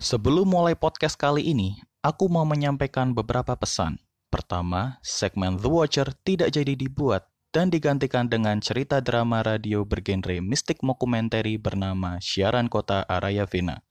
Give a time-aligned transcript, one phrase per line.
[0.00, 4.00] Sebelum mulai podcast kali ini, aku mau menyampaikan beberapa pesan.
[4.32, 10.80] Pertama, segmen The Watcher tidak jadi dibuat dan digantikan dengan cerita drama radio bergenre mistik
[10.80, 13.84] mockumentary bernama Siaran Kota Arayavina.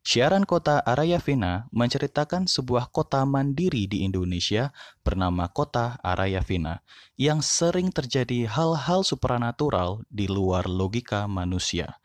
[0.00, 4.72] Siaran Kota Arayavina menceritakan sebuah kota mandiri di Indonesia
[5.04, 6.80] bernama Kota Arayavina
[7.20, 12.00] yang sering terjadi hal-hal supranatural di luar logika manusia.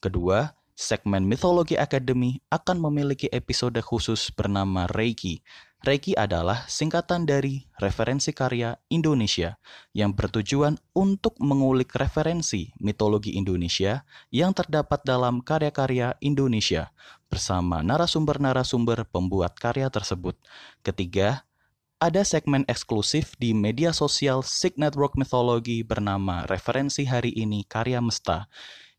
[0.00, 5.44] Kedua, segmen Mitologi Academy akan memiliki episode khusus bernama Reiki
[5.84, 9.60] Reiki adalah singkatan dari referensi karya Indonesia
[9.92, 16.92] yang bertujuan untuk mengulik referensi mitologi Indonesia yang terdapat dalam karya-karya Indonesia
[17.28, 20.36] bersama narasumber-narasumber pembuat karya tersebut.
[20.84, 21.48] Ketiga,
[21.96, 28.52] ada segmen eksklusif di media sosial Sig Network Mythology bernama Referensi Hari Ini Karya Mesta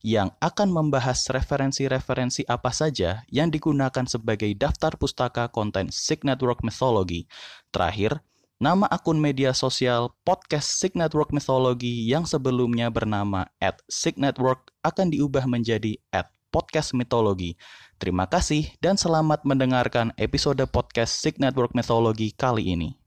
[0.06, 7.26] yang akan membahas referensi-referensi apa saja yang digunakan sebagai daftar pustaka konten Sig Network Mythology.
[7.74, 8.22] Terakhir,
[8.62, 15.10] nama akun media sosial podcast Sig Network Mythology yang sebelumnya bernama at Sig Network akan
[15.10, 17.58] diubah menjadi at podcast mitologi.
[17.98, 23.01] Terima kasih dan selamat mendengarkan episode podcast Sig Network Mythology kali ini.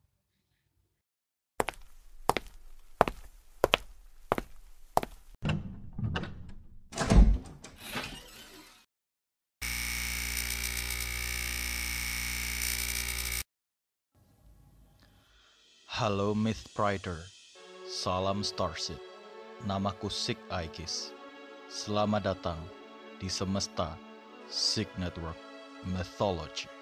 [16.05, 17.17] Halo Myth Prider,
[17.89, 19.01] salam Starship.
[19.65, 21.17] Namaku Sig Aikis.
[21.73, 22.61] Selamat datang
[23.17, 23.97] di semesta
[24.45, 25.41] Sig Network
[25.89, 26.74] Mythology.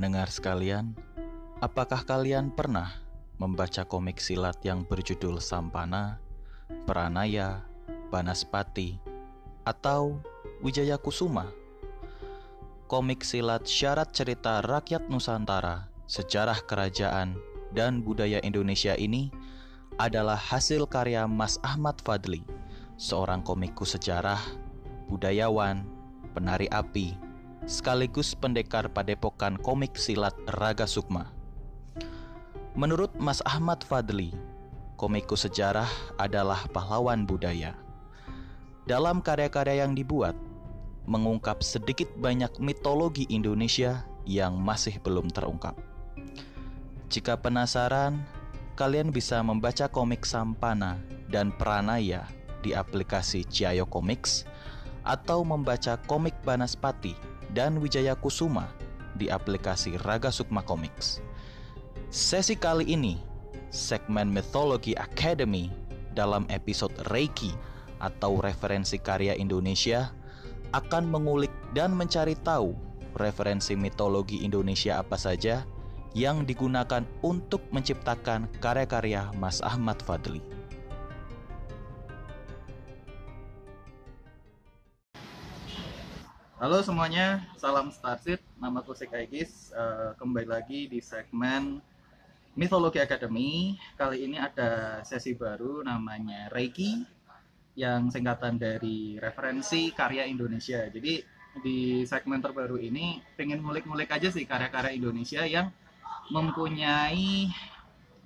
[0.00, 0.96] Pendengar sekalian,
[1.60, 2.88] apakah kalian pernah
[3.36, 6.16] membaca komik silat yang berjudul Sampana,
[6.88, 7.68] Pranaya,
[8.08, 8.96] Banaspati,
[9.60, 10.16] atau
[10.64, 11.52] Wijaya Kusuma?
[12.88, 17.36] Komik silat syarat cerita rakyat Nusantara, sejarah kerajaan,
[17.76, 19.28] dan budaya Indonesia ini
[20.00, 22.40] adalah hasil karya Mas Ahmad Fadli,
[22.96, 24.40] seorang komikus sejarah,
[25.12, 25.84] budayawan,
[26.32, 27.20] penari api,
[27.70, 31.30] sekaligus pendekar padepokan komik silat Raga Sukma.
[32.74, 34.34] Menurut Mas Ahmad Fadli,
[34.98, 35.86] komikus sejarah
[36.18, 37.78] adalah pahlawan budaya.
[38.90, 40.34] Dalam karya-karya yang dibuat,
[41.06, 45.78] mengungkap sedikit banyak mitologi Indonesia yang masih belum terungkap.
[47.06, 48.18] Jika penasaran,
[48.74, 50.98] kalian bisa membaca komik Sampana
[51.30, 52.26] dan Pranaya
[52.66, 54.42] di aplikasi Ciayo Comics
[55.06, 58.70] atau membaca komik Banaspati dan Wijaya Kusuma
[59.18, 61.18] di aplikasi Raga Sukma Comics.
[62.10, 63.18] Sesi kali ini,
[63.70, 65.70] segmen Mythology Academy
[66.14, 67.54] dalam episode Reiki
[68.02, 70.10] atau referensi karya Indonesia
[70.74, 72.74] akan mengulik dan mencari tahu
[73.18, 75.66] referensi mitologi Indonesia apa saja
[76.14, 80.42] yang digunakan untuk menciptakan karya-karya Mas Ahmad Fadli.
[86.60, 88.36] Halo semuanya, salam Starship.
[88.60, 89.72] Nama aku Sik Aegis.
[89.72, 91.80] Uh, kembali lagi di segmen
[92.52, 93.80] Mythology Academy.
[93.96, 97.00] Kali ini ada sesi baru namanya Reiki
[97.80, 100.84] yang singkatan dari referensi karya Indonesia.
[100.84, 101.24] Jadi
[101.64, 105.72] di segmen terbaru ini pengen ngulik-ngulik aja sih karya-karya Indonesia yang
[106.28, 107.48] mempunyai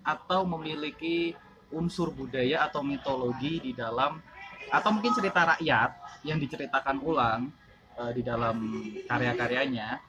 [0.03, 1.39] atau memiliki
[1.71, 4.19] unsur budaya atau mitologi di dalam
[4.75, 5.91] atau mungkin cerita rakyat
[6.27, 7.63] yang diceritakan ulang
[7.99, 8.56] uh, di dalam
[9.06, 10.00] karya-karyanya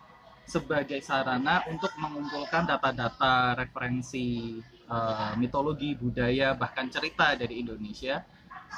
[0.46, 8.22] sebagai sarana untuk mengumpulkan data-data referensi uh, mitologi, budaya, bahkan cerita dari Indonesia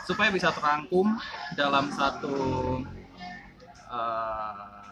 [0.07, 1.19] supaya bisa terangkum
[1.59, 2.35] dalam satu
[3.91, 4.87] uh,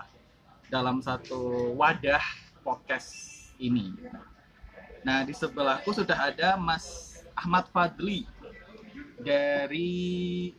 [0.67, 2.23] dalam satu wadah
[2.59, 3.95] podcast ini.
[5.06, 8.25] Nah, di sebelahku sudah ada Mas Ahmad Fadli
[9.21, 10.51] dari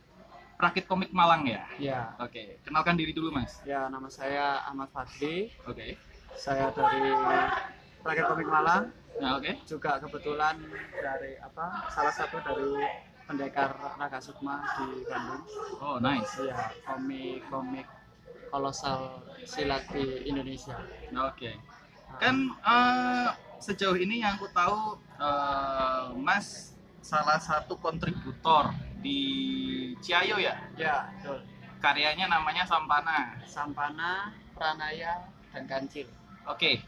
[0.57, 1.61] Rakit Komik Malang ya?
[1.77, 2.17] Ya.
[2.17, 3.61] Oke, kenalkan diri dulu Mas.
[3.61, 5.53] Ya, nama saya Ahmad Fadli.
[5.69, 6.01] Oke.
[6.33, 7.13] Saya dari
[8.01, 8.89] Rakit Komik Malang.
[9.21, 9.53] Nah, oke.
[9.69, 10.57] Juga kebetulan
[10.97, 11.85] dari apa?
[11.93, 12.73] Salah satu dari
[13.29, 15.45] pendekar Naga Sukma di Bandung.
[15.77, 16.41] Oh, nice.
[16.41, 17.85] Iya, komik-komik
[18.49, 20.73] kolosal silat di Indonesia.
[21.13, 21.53] Oke.
[22.17, 23.29] Kan uh,
[23.61, 26.73] sejauh ini yang aku tahu uh, Mas
[27.05, 28.73] salah satu kontributor
[29.07, 29.19] di
[30.03, 30.55] Ciayo ya?
[30.75, 31.39] Ya, betul.
[31.79, 33.39] Karyanya namanya Sampana.
[33.47, 35.23] Sampana, Pranaya,
[35.55, 36.11] dan Kancil.
[36.43, 36.83] Oke.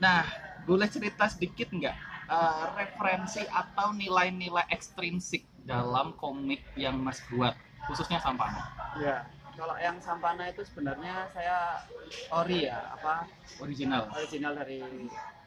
[0.00, 0.24] Nah,
[0.64, 1.96] boleh cerita sedikit nggak
[2.30, 7.52] uh, referensi atau nilai-nilai ekstrinsik dalam komik yang Mas buat,
[7.84, 8.72] khususnya Sampana?
[8.96, 11.84] Ya, kalau yang Sampana itu sebenarnya saya
[12.32, 13.28] ori ya, apa?
[13.60, 14.08] Original.
[14.16, 14.80] Original dari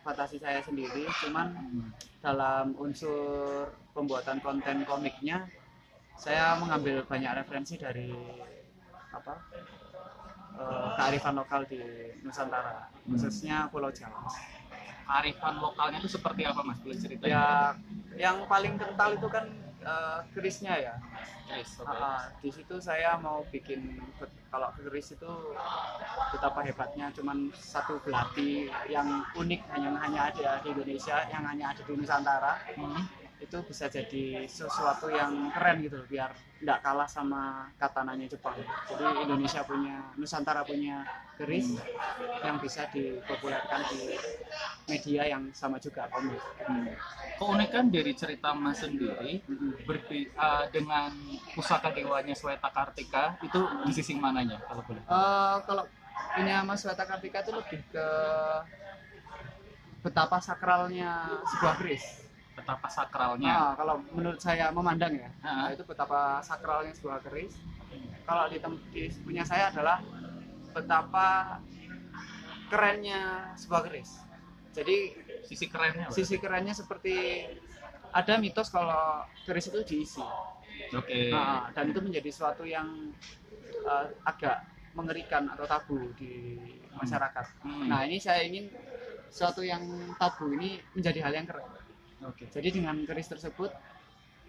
[0.04, 1.89] fantasi saya sendiri, cuman hmm.
[2.19, 5.48] dalam unsur pembuatan konten komiknya
[6.18, 8.13] saya mengambil banyak referensi dari
[9.13, 9.33] apa
[10.57, 11.81] uh, kearifan lokal di
[12.25, 13.13] Nusantara, hmm.
[13.13, 14.30] khususnya Pulau Jawa.
[15.04, 16.80] Kearifan lokalnya itu seperti apa mas?
[16.80, 17.27] Boleh cerita?
[17.27, 17.75] Ya,
[18.15, 19.51] yang paling kental itu kan
[19.83, 20.95] uh, kerisnya ya.
[21.44, 21.75] Keris.
[21.75, 21.92] Okay.
[21.92, 24.00] Uh, di situ saya mau bikin
[24.48, 25.31] kalau keris itu
[26.31, 31.81] betapa hebatnya, cuman satu belati yang unik hanya hanya ada di Indonesia, yang hanya ada
[31.83, 32.54] di Nusantara.
[32.80, 36.31] Hmm itu bisa jadi sesuatu yang keren gitu loh biar
[36.63, 38.56] tidak kalah sama katananya Jepang
[38.88, 41.04] jadi Indonesia punya Nusantara punya
[41.36, 42.40] keris hmm.
[42.40, 44.16] yang bisa dipopulerkan di
[44.88, 46.95] media yang sama juga komik hmm.
[47.36, 49.84] keunikan dari cerita Mas sendiri hmm.
[49.84, 51.12] berbi uh, dengan
[51.51, 55.84] pusaka dewanya Sweta Kartika itu di sisi mananya kalau boleh uh, kalau
[56.31, 58.07] punya Mas Sweta Kartika itu lebih ke
[60.00, 62.23] betapa sakralnya sebuah keris
[62.54, 63.50] betapa sakralnya.
[63.50, 67.58] Nah, kalau menurut saya memandang ya, nah, itu betapa sakralnya sebuah keris.
[68.24, 68.58] Kalau di,
[68.94, 70.00] di punya saya adalah
[70.72, 71.60] betapa
[72.70, 74.22] kerennya sebuah keris.
[74.74, 74.98] Jadi
[75.46, 76.10] sisi kerennya.
[76.10, 77.46] Sisi kerennya seperti
[78.14, 80.22] ada mitos kalau keris itu diisi.
[80.94, 81.06] Oke.
[81.06, 81.26] Okay.
[81.34, 83.14] Nah, dan itu menjadi sesuatu yang
[83.86, 86.58] uh, agak mengerikan atau tabu di
[86.94, 87.46] masyarakat.
[87.66, 87.90] Hmm.
[87.90, 88.70] Nah, ini saya ingin
[89.34, 89.82] sesuatu yang
[90.22, 91.66] tabu ini menjadi hal yang keren
[92.28, 92.48] Oke.
[92.50, 93.72] Jadi dengan keris tersebut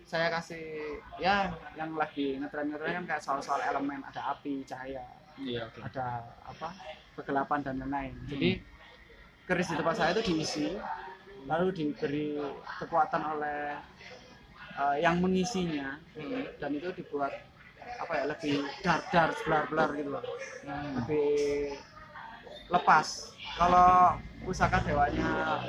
[0.04, 1.48] saya kasih ya
[1.80, 5.00] yang lagi ngetren-ngetren kan kayak soal-soal elemen ada api, cahaya,
[5.40, 5.80] iya, okay.
[5.80, 6.76] ada apa
[7.16, 8.12] kegelapan dan lain-lain.
[8.12, 8.28] Hmm.
[8.28, 8.50] Jadi
[9.48, 10.76] keris di tempat saya itu diisi
[11.44, 12.40] lalu diberi
[12.80, 13.76] kekuatan oleh
[14.76, 16.60] uh, yang mengisinya hmm.
[16.60, 17.32] dan itu dibuat
[17.84, 20.24] apa ya lebih dar-dar, belar-belar gitu loh.
[20.68, 21.00] Hmm.
[21.00, 21.32] Lebih
[22.68, 23.32] lepas.
[23.54, 25.62] Kalau pusaka dewanya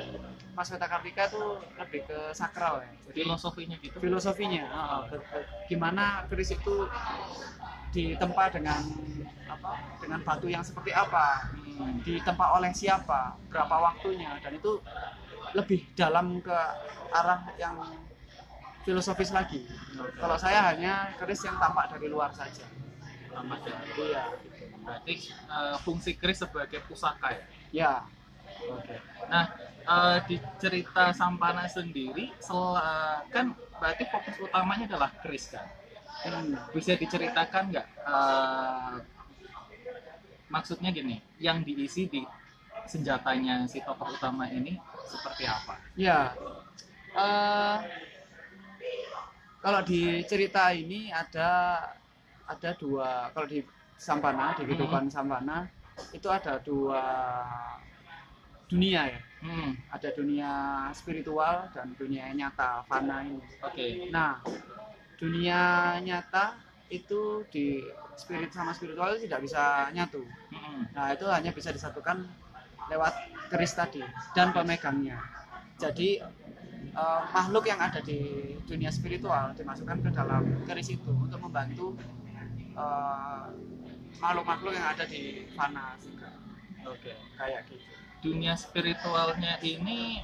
[0.56, 2.88] Mas Weta Kartika tuh lebih ke sakral ya.
[3.12, 3.96] Jadi filosofinya gitu.
[4.00, 5.00] Filosofinya, uh,
[5.68, 6.88] gimana keris itu
[7.92, 8.80] ditempa dengan
[9.52, 10.00] apa?
[10.00, 11.52] Dengan batu yang seperti apa?
[11.52, 12.00] Hmm.
[12.00, 13.36] Ditempa oleh siapa?
[13.52, 14.40] Berapa waktunya?
[14.40, 14.80] Dan itu
[15.52, 16.56] lebih dalam ke
[17.12, 17.76] arah yang
[18.88, 19.60] filosofis lagi.
[19.66, 20.16] Okay.
[20.16, 22.64] Kalau saya hanya keris yang tampak dari luar saja.
[23.28, 24.24] Tampak dari iya.
[24.86, 25.14] Berarti
[25.52, 27.44] uh, fungsi keris sebagai pusaka ya?
[27.74, 27.92] Ya.
[28.72, 28.96] Oke.
[28.96, 28.98] Okay.
[29.28, 29.52] Nah,
[29.86, 32.76] uh, di cerita Sampana sendiri sel,
[33.30, 35.66] kan berarti fokus utamanya adalah keris kan?
[36.26, 38.98] Hmm, bisa diceritakan nggak uh,
[40.50, 42.26] maksudnya gini yang diisi di
[42.86, 44.74] senjatanya si tokoh utama ini
[45.06, 45.74] seperti apa?
[45.94, 46.34] Ya
[47.14, 47.78] uh,
[49.62, 51.82] kalau di cerita ini ada
[52.46, 53.62] ada dua kalau di
[53.96, 55.14] Sampana di kehidupan hmm.
[55.14, 55.66] Sampana
[56.12, 57.02] itu ada dua
[58.68, 59.70] dunia ya hmm.
[59.92, 60.52] ada dunia
[60.92, 64.08] spiritual dan dunia nyata fana ini oke okay.
[64.08, 64.40] nah
[65.16, 67.82] dunia nyata itu di
[68.14, 70.94] spirit sama spiritual itu tidak bisa nyatu hmm.
[70.94, 72.24] nah itu hanya bisa disatukan
[72.86, 73.14] lewat
[73.50, 74.00] keris tadi
[74.32, 75.18] dan pemegangnya
[75.76, 76.22] jadi
[76.96, 81.98] uh, makhluk yang ada di dunia spiritual dimasukkan ke dalam keris itu untuk membantu
[82.78, 83.50] uh,
[84.16, 86.32] makhluk-makhluk yang ada di fana juga.
[86.88, 87.16] Oke, okay.
[87.36, 90.22] kayak gitu dunia spiritualnya ini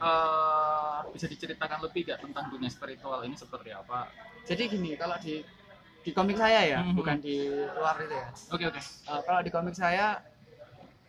[0.00, 4.10] uh, bisa diceritakan lebih gak tentang dunia spiritual ini seperti apa?
[4.46, 5.42] Jadi gini, kalau di
[6.00, 6.96] di komik saya ya, mm -hmm.
[6.96, 7.36] bukan di
[7.76, 8.28] luar itu ya.
[8.32, 8.80] Oke okay, oke.
[8.80, 8.84] Okay.
[9.12, 10.06] Uh, kalau di komik saya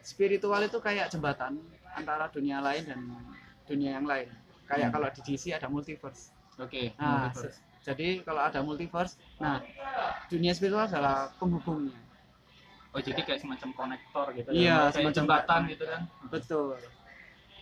[0.04, 1.62] spiritual itu kayak jembatan
[1.96, 3.00] antara dunia lain dan
[3.70, 4.28] dunia yang lain.
[4.68, 4.96] Kayak Hmm.
[5.00, 6.32] kalau di DC ada multiverse.
[6.60, 6.92] Oke.
[7.00, 7.56] Nah, multiverse.
[7.56, 9.58] se- jadi kalau ada multiverse, nah
[10.30, 11.98] dunia spiritual adalah penghubungnya.
[12.92, 16.02] Oh jadi kayak semacam konektor gitu Iya, kayak semacam jembatan gitu kan.
[16.28, 16.76] Betul.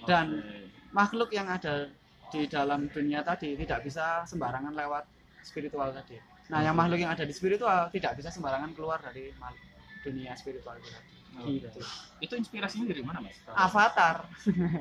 [0.09, 0.57] Dan Oke.
[0.89, 1.93] makhluk yang ada
[2.33, 5.05] di dalam dunia tadi tidak bisa sembarangan lewat
[5.45, 6.17] spiritual tadi.
[6.49, 9.29] Nah, yang makhluk yang ada di spiritual tidak bisa sembarangan keluar dari
[10.01, 11.13] dunia spiritual itu tadi.
[11.61, 11.79] Gitu.
[12.25, 13.37] Itu inspirasinya dari mana mas?
[13.53, 14.25] Avatar.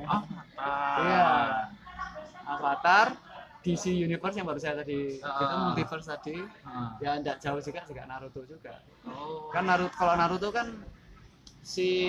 [0.01, 0.97] Avatar.
[1.05, 1.29] Iya.
[2.49, 3.07] Avatar
[3.59, 5.35] DC Universe yang baru saya tadi Ah.
[5.43, 6.95] itu multiverse tadi Ah.
[7.03, 8.73] ya tidak jauh juga juga Naruto juga
[9.03, 9.51] Oh.
[9.51, 10.79] kan Naruto kalau Naruto kan
[11.59, 12.07] si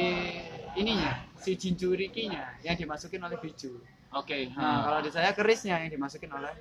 [0.75, 3.83] ininya si Jinchurikinya yang dimasukin oleh Biju
[4.15, 4.51] Oke.
[4.55, 4.79] nah ah.
[4.87, 6.55] kalau di saya kerisnya yang dimasukin oleh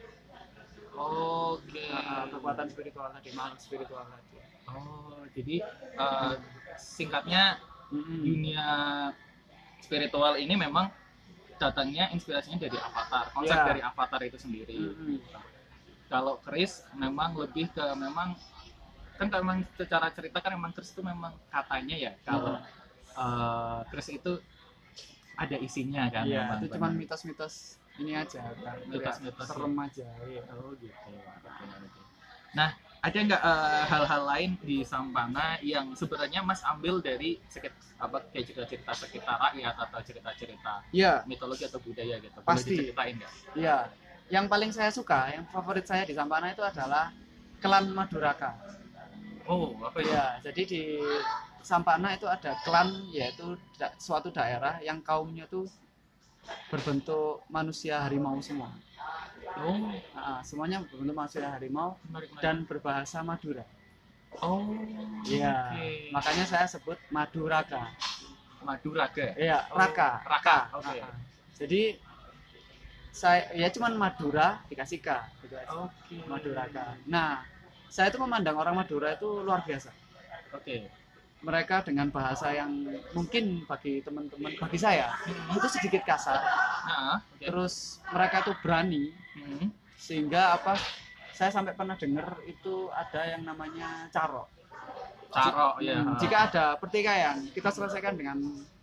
[0.98, 1.86] Oke.
[1.88, 4.38] uh, kekuatan spiritual tadi makhluk spiritual tadi
[4.69, 5.65] Oh, jadi
[5.98, 6.34] eh,
[6.77, 7.58] singkatnya
[7.89, 8.65] dunia
[9.81, 10.93] spiritual ini memang
[11.60, 13.68] datangnya inspirasinya dari Avatar, konsep Iya.
[13.68, 14.80] dari Avatar itu sendiri.
[14.80, 15.20] Mm-mm.
[16.10, 18.34] Kalau Chris memang lebih ke memang
[19.20, 22.56] kan memang secara cerita kan memang Chris itu memang katanya ya kalau
[23.20, 24.39] eh, Chris itu
[25.36, 26.24] ada isinya kan.
[26.24, 26.98] Iya, memang itu cuma benar.
[27.00, 27.56] mitos-mitos
[28.00, 30.44] ini aja kan Mitos-mitos, serem aja iya.
[30.56, 31.12] Oh gitu.
[32.56, 38.24] Nah, ada nggak eh, hal-hal lain di Sampana yang sebenarnya Mas ambil dari sekit apa
[38.32, 42.39] kayak cerita-cerita sekitar rakyat atau cerita-cerita iya mitologi atau budaya gitu?
[42.44, 42.75] Boleh Pasti.
[42.75, 43.34] diceritain nggak?
[43.56, 43.77] Iya,
[44.27, 47.12] yang paling saya suka, yang favorit saya di Sampana itu adalah
[47.63, 48.56] klan Maduraka.
[49.48, 50.38] Oh, apa ya?
[50.44, 50.84] Jadi di
[51.63, 55.68] Sampana itu ada klan yaitu da- suatu daerah yang kaumnya tuh
[56.72, 58.72] berbentuk manusia harimau semua.
[59.56, 59.75] Oh,
[60.13, 62.44] Nah, semuanya berbentuk manusia harimau menarik, menarik.
[62.44, 63.65] dan berbahasa Madura.
[64.39, 64.62] oh,
[65.25, 66.13] Iya, oke.
[66.13, 67.89] makanya saya sebut Maduraka.
[68.62, 69.34] Maduraga.
[69.36, 70.22] Iya, Oh, Raka.
[70.24, 70.86] Raka, oke.
[70.86, 71.10] Raka.
[71.58, 71.98] Jadi
[73.10, 75.10] saya ya cuman Madura dikasih K
[75.44, 75.68] gitu aja.
[75.75, 76.15] Oke.
[76.24, 76.96] Maduraka.
[77.06, 77.41] Nah,
[77.89, 79.89] saya itu memandang orang Madura itu luar biasa.
[80.53, 80.88] Oke.
[81.39, 82.68] Mereka dengan bahasa yang
[83.15, 86.36] mungkin bagi teman-teman, bagi saya itu sedikit kasar.
[86.86, 87.44] Nah, oke.
[87.44, 89.03] Terus mereka itu berani
[89.39, 89.67] Hmm.
[90.00, 90.75] sehingga apa?
[91.36, 94.51] Saya sampai pernah dengar itu ada yang namanya caro.
[95.31, 96.03] Caro ya.
[96.03, 98.38] Hmm, Jika ada pertikaian, kita selesaikan dengan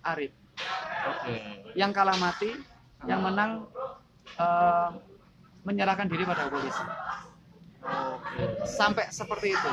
[0.06, 0.32] arit.
[1.04, 1.36] Oke.
[1.76, 2.50] Yang kalah mati,
[3.04, 3.68] yang menang
[4.40, 4.88] eh,
[5.66, 6.84] menyerahkan diri pada polisi.
[7.86, 8.66] Oke.
[8.66, 9.72] sampai seperti itu.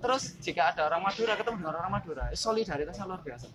[0.00, 3.52] Terus jika ada orang Madura ketemu dengan orang Madura, solidaritasnya luar biasa.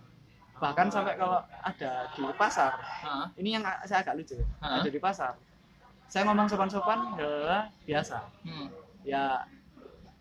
[0.62, 2.78] Bahkan sampai kalau ada di pasar,
[3.42, 4.86] ini yang saya agak lucu, Hah?
[4.86, 5.34] ada di pasar.
[6.12, 8.20] Saya ngomong sopan-sopan, ya biasa.
[8.44, 8.68] Hmm.
[9.08, 9.48] Ya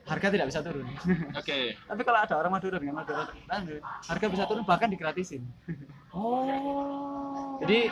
[0.06, 0.86] harga tidak bisa turun.
[1.40, 1.74] Oke.
[1.74, 3.26] Tapi kalau ada orang Madura dengan Madura,
[4.06, 5.42] harga bisa turun bahkan digratisin.
[6.14, 7.58] Oh.
[7.58, 7.90] Jadi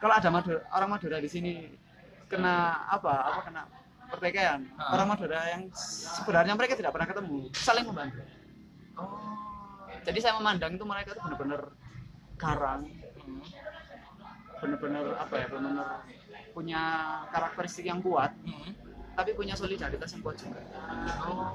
[0.00, 1.52] kalau ada Madura, orang Madura di sini
[2.32, 3.12] kena apa?
[3.32, 3.62] Apa kena
[4.08, 4.64] pertikaian?
[4.80, 4.96] Ah.
[4.96, 8.24] Orang Madura yang sebenarnya mereka tidak pernah ketemu, saling membantu.
[8.96, 9.36] Oh.
[10.08, 11.62] Jadi saya memandang itu mereka itu benar-benar
[12.40, 12.82] garang,
[13.26, 13.42] Hmm.
[14.62, 15.88] benar-benar apa ya, benar-benar
[16.56, 16.82] punya
[17.28, 18.72] karakteristik yang kuat, Hmm.
[19.12, 20.64] tapi punya solidaritas yang kuat juga.
[21.28, 21.52] Oh.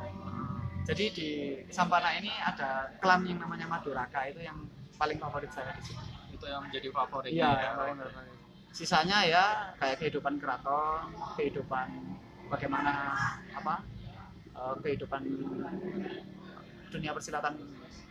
[0.85, 1.29] Jadi di
[1.73, 4.61] Sampana ini ada klan yang namanya Maduraka itu yang
[5.01, 6.05] paling favorit saya di sini.
[6.37, 7.33] Itu yang menjadi favorit.
[7.33, 8.37] Iya, paling favorit.
[8.69, 9.45] Sisanya ya
[9.81, 11.87] kayak kehidupan keraton, kehidupan
[12.53, 13.17] bagaimana
[13.57, 13.81] apa
[14.53, 15.21] eh, kehidupan
[16.93, 17.57] dunia persilatan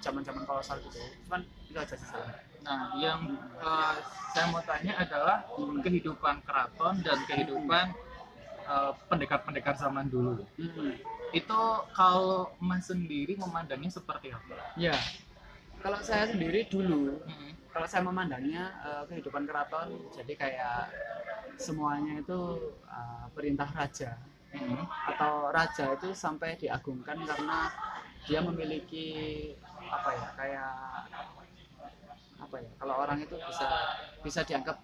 [0.02, 0.98] zaman-zaman kolosal gitu.
[1.28, 2.10] Cuman itu aja sih.
[2.64, 3.20] Nah, yang
[3.60, 3.94] eh,
[4.32, 5.42] saya mau tanya adalah
[5.84, 7.86] kehidupan keraton dan kehidupan
[8.68, 10.44] eh, pendekar-pendekar zaman dulu.
[10.60, 10.92] Mm-mm.
[11.30, 11.60] Itu
[11.94, 14.56] kalau Mas sendiri memandangnya seperti apa?
[14.74, 14.96] Ya,
[15.80, 17.52] kalau saya sendiri dulu, Hmm.
[17.72, 20.80] kalau saya memandangnya eh, kehidupan keraton, jadi kayak
[21.56, 22.40] semuanya itu
[22.88, 24.12] eh, perintah raja
[24.50, 24.82] Hmm.
[25.06, 27.70] atau raja itu sampai diagungkan karena
[28.26, 29.06] dia memiliki
[29.94, 30.74] apa ya kayak
[31.14, 31.39] ya
[32.90, 33.66] kalau orang itu bisa
[34.26, 34.82] bisa dianggap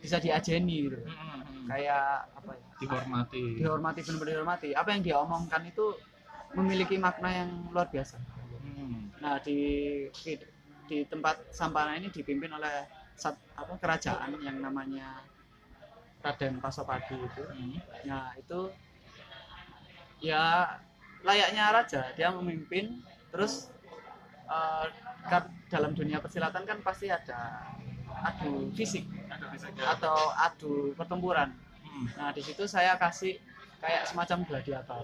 [0.00, 1.64] bisa diajeni gitu Hmm, hmm.
[1.68, 3.42] kayak apa ya dihormati.
[3.60, 5.92] dihormati benar-benar dihormati apa yang dia omongkan itu
[6.56, 8.16] memiliki makna yang luar biasa
[8.64, 9.12] Hmm.
[9.20, 9.60] Nah di
[10.24, 10.32] di,
[10.88, 15.20] di tempat Sampana ini dipimpin oleh sat, apa kerajaan yang namanya
[16.24, 17.44] Raden Pasopati itu.
[17.44, 17.76] Hmm.
[18.08, 18.72] Nah itu
[20.24, 20.64] ya
[21.20, 23.68] layaknya raja dia memimpin terus
[25.28, 27.66] kan dalam dunia persilatan kan pasti ada
[28.22, 29.02] adu fisik
[29.74, 29.98] ya.
[29.98, 31.50] atau adu pertempuran.
[31.82, 32.06] Hmm.
[32.14, 33.42] Nah di situ saya kasih
[33.82, 35.02] kayak semacam gladiator.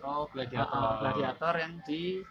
[0.00, 0.72] Oh, gladiator.
[0.72, 2.24] Uh, gladiator yang di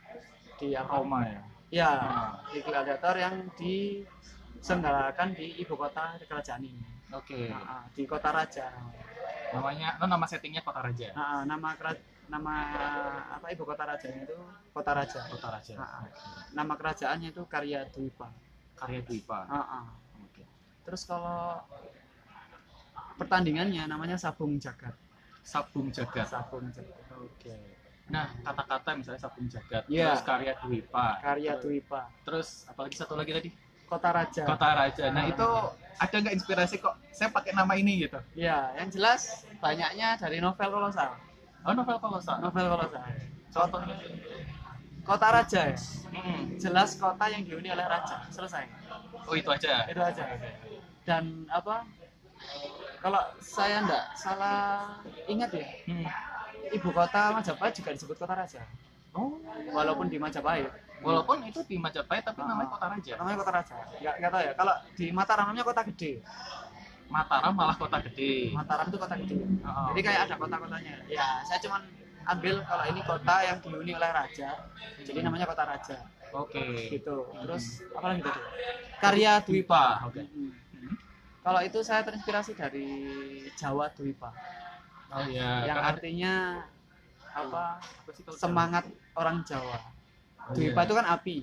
[0.57, 1.41] di apa, Roma ya.
[1.69, 2.41] Ya, Ah.
[2.49, 6.81] di gladiator yang diselenggarakan di ibu kota kerajaan ini.
[7.13, 7.53] Oke.
[7.53, 8.73] Nah, di kota raja.
[9.53, 11.09] Namanya, no, nama settingnya Kota Raja.
[11.17, 11.73] Nah, nama
[12.29, 12.53] nama
[13.36, 14.38] apa ibu kota rajanya itu
[14.69, 15.19] kota raja.
[15.33, 15.74] Kota Raja.
[15.81, 16.05] Ah.
[16.05, 16.21] Oke.
[16.53, 18.29] Nama kerajaannya itu Karya Dwipa.
[18.77, 19.50] Karya Dwipa.
[19.50, 19.86] Ah, ah.
[20.21, 20.45] Oke.
[20.86, 21.59] Terus kalau
[23.17, 24.93] pertandingannya namanya Sabung Jagat.
[25.41, 26.29] Sabung Jagat.
[26.29, 27.01] Sabung Jagat.
[27.17, 27.57] Oke.
[28.09, 30.13] Nah, kata-kata misalnya Sabung Jagat, Iya.
[30.13, 31.07] terus Karya Dwipa.
[31.21, 32.01] Karya terus, Dwipa.
[32.25, 33.50] terus apalagi satu lagi tadi?
[33.89, 34.43] Kota Raja.
[34.45, 35.05] Kota Raja.
[35.09, 35.48] Nah, itu
[35.98, 38.21] ada nggak inspirasi kok saya pakai nama ini gitu?
[38.38, 41.17] Ya, yang jelas banyaknya dari novel kolosal.
[41.65, 42.37] Oh, novel kolosal.
[42.39, 43.03] Novel kolosal.
[43.49, 43.95] Contohnya?
[45.03, 45.77] Kota Raja ya.
[46.09, 46.41] Mm-mm.
[46.57, 48.25] Jelas kota yang dihuni oleh raja.
[48.29, 48.65] Selesai.
[49.25, 49.85] Oh, itu aja.
[49.85, 50.23] Itu aja.
[51.01, 51.85] Dan apa?
[52.99, 56.03] Kalau saya ndak salah ingat ya, Hmm.
[56.69, 58.61] ibu kota Majapahit juga disebut kota raja.
[59.11, 59.39] Oh,
[59.73, 60.69] Walaupun di Majapahit.
[60.99, 62.51] walaupun itu di Majapahit tapi Ah.
[62.51, 63.13] namanya Kota Raja.
[63.15, 63.75] namanya kota raja.
[63.97, 64.53] Nggak, nggak tahu ya.
[64.53, 66.11] Kalau di Mataram namanya kota gede.
[67.09, 68.53] Mataram malah kota gede.
[68.53, 69.37] Mataram itu kota gede.
[69.65, 69.89] Oh.
[69.91, 70.95] Jadi kayak ada kota-kotanya.
[71.09, 71.81] Ya, saya cuman
[72.29, 74.49] ambil kalau ini kota yang dihuni oleh raja.
[75.01, 75.97] Jadi namanya kota raja.
[76.29, 76.61] Oke.
[76.93, 77.17] Gitu.
[77.33, 78.41] Terus apa lagi tadi?
[79.01, 80.05] Karya Dwipa.
[80.05, 80.21] Oke.
[80.21, 80.53] Mm-mm.
[80.77, 80.93] Hmm.
[81.41, 82.87] Kalau itu saya terinspirasi dari
[83.57, 84.29] Jawa Dwipa.
[85.09, 85.65] Oh iya.
[85.65, 86.33] yang ada- artinya
[87.33, 87.81] apa?
[88.37, 88.85] Semangat
[89.17, 89.81] orang Jawa.
[90.45, 90.85] Oh, Dwipa iya.
[90.85, 91.37] itu kan api.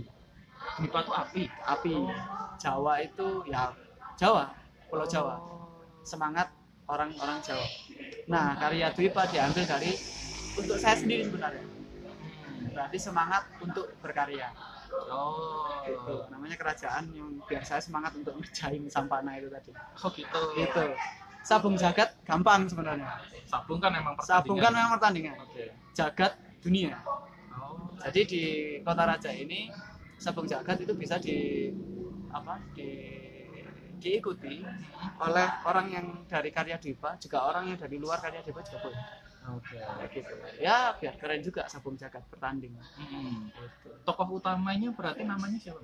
[0.79, 1.43] Dwipa itu api.
[1.67, 1.93] Api.
[1.99, 2.15] Oh.
[2.57, 3.75] Jawa itu ya
[4.17, 4.49] Jawa,
[4.87, 5.37] Pulau Jawa.
[6.07, 6.51] Semangat
[6.87, 7.67] orang-orang Jawa.
[8.31, 9.93] Nah, karya Dwipa diambil dari
[10.57, 11.65] untuk saya sendiri sebenarnya.
[12.73, 14.53] Berarti semangat untuk berkarya.
[15.11, 15.83] Oh.
[15.87, 16.15] Gitu.
[16.31, 19.71] Namanya kerajaan yang biar saya semangat untuk ngerjain sampana itu tadi.
[20.03, 20.41] Oh gitu.
[20.55, 20.85] Gitu.
[21.47, 23.23] Sabung jagat gampang sebenarnya.
[23.47, 25.39] Sabung kan emang Sabung kan memang pertandingan.
[25.39, 25.71] Oke.
[25.95, 26.99] Jagat dunia.
[27.55, 27.87] Oh.
[28.03, 28.43] Jadi di
[28.83, 29.71] Kota Raja ini
[30.17, 31.71] sabung jagat itu bisa di
[32.33, 33.17] apa di
[34.07, 34.63] diikuti
[35.19, 39.03] oleh orang yang dari karya Dipa juga orang yang dari luar karya Dipa juga boleh
[39.47, 39.79] Oke.
[39.79, 43.47] Kayak gitu ya biar keren juga sabung jagat bertanding Hmm.
[43.49, 43.95] gitu.
[44.03, 45.79] Tokoh utamanya berarti namanya siapa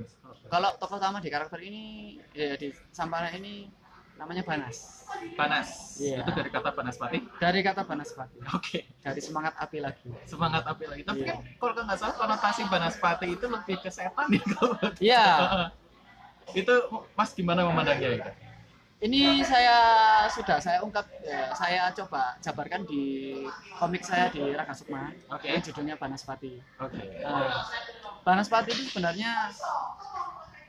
[0.47, 1.83] kalau tokoh utama di karakter ini
[2.35, 3.71] ya di Sampana ini
[4.13, 5.07] namanya Banas
[5.39, 5.95] Panas.
[5.99, 6.27] Iya.
[6.27, 7.19] Itu dari kata Banaspati.
[7.39, 8.83] dari kata Banaspati Oke.
[8.99, 11.03] dari semangat api lagi Semangat api lagi.
[11.07, 11.31] Tapi Iya.
[11.31, 15.27] kan kalau nggak salah konotasi Banaspati itu lebih ke setan ya kalau ya
[16.53, 16.75] itu
[17.15, 18.31] mas gimana memandangnya itu?
[19.03, 19.77] ini saya
[20.31, 23.35] sudah saya ungkap ya, saya coba jabarkan di
[23.75, 25.51] komik saya di Raga Sukma Oke.
[25.51, 27.03] yang judulnya Banaspati Oke.
[27.19, 27.67] Nah,
[28.23, 29.51] Banaspati itu sebenarnya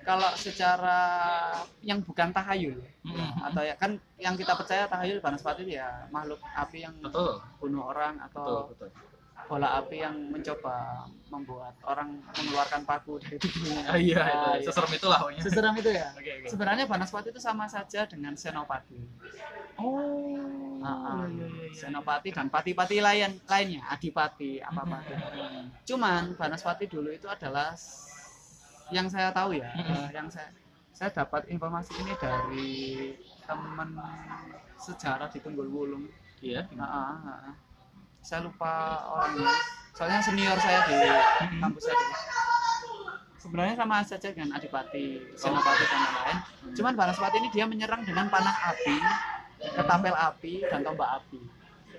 [0.02, 1.00] kalau secara
[1.86, 3.54] yang bukan tahayul Mhm.
[3.54, 7.38] atau ya kan yang kita percaya tahayul Banaspati itu ya makhluk api yang Betul.
[7.62, 8.34] bunuh orang Betul.
[8.34, 8.90] atau Betul.
[9.49, 13.82] Bola api yang mencoba membuat orang mengeluarkan paku dari tubuhnya.
[13.91, 14.69] Ah, iya, Nah, itu.
[14.71, 15.41] Seserem itulah pokoknya.
[15.43, 16.08] Seseram itu ya.
[16.15, 16.47] Oke, oke.
[16.49, 18.99] Sebenarnya Banaspati itu sama saja dengan Senopati.
[19.82, 20.79] Oh.
[20.84, 21.23] Ah, ah.
[21.27, 21.75] iya, iya, iya.
[21.75, 24.97] Senopati dan pati-pati lain lainnya, adipati apa apa.
[25.12, 25.63] Mhm.
[25.88, 27.73] Cuman Banaspati dulu itu adalah
[28.91, 29.95] yang saya tahu ya, Mm-mm.
[29.95, 30.51] eh, yang saya
[30.93, 32.71] saya dapat informasi ini dari
[33.49, 33.97] teman
[34.77, 36.06] sejarah di Tunggul Wulung.
[36.43, 36.67] Iya.
[36.77, 37.56] Ah, ah, ah, ah.
[38.24, 38.74] Saya lupa
[39.12, 39.52] orangnya.
[39.94, 41.60] Soalnya senior saya di Mm-mm.
[41.62, 42.16] kampus saya dulu.
[43.38, 45.06] Sebenarnya sama saja dengan Adipati,
[45.36, 46.38] Senopati dan lain-lain.
[46.74, 48.96] Cuman Banaspati ini dia menyerang dengan panah api,
[49.60, 51.44] ketapel api, dan tombak api.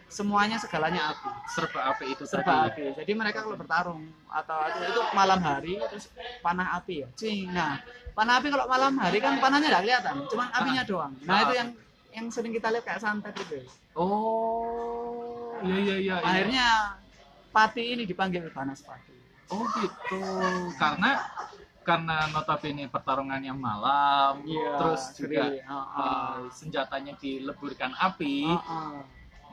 [0.08, 2.88] Semuanya segalanya api Serba api itu serba tadi.
[2.88, 3.04] api.
[3.04, 6.08] Jadi mereka kalau bertarung atau itu, itu malam hari terus
[6.40, 7.08] panah api ya.
[7.12, 7.52] Cing.
[7.52, 7.76] Nah,
[8.16, 11.12] panah api kalau malam hari kan panahnya nggak kelihatan, cuman apinya doang.
[11.22, 11.42] Nah, Ah.
[11.44, 11.68] itu yang
[12.14, 13.68] yang sering kita lihat kayak santet itu.
[13.92, 15.43] Oh.
[15.64, 16.14] Iya iya iya.
[16.14, 16.14] iya.
[16.22, 16.68] Akhirnya
[17.54, 19.14] Pati ini dipanggil Banaspati.
[19.54, 20.20] Oh gitu.
[20.74, 21.22] Karena
[21.84, 25.52] karena notabene pertarungannya malam, Iya, terus juga.
[25.62, 25.84] Ah, ah.
[26.00, 28.98] uh, senjatanya dileburkan api, Ah, ah.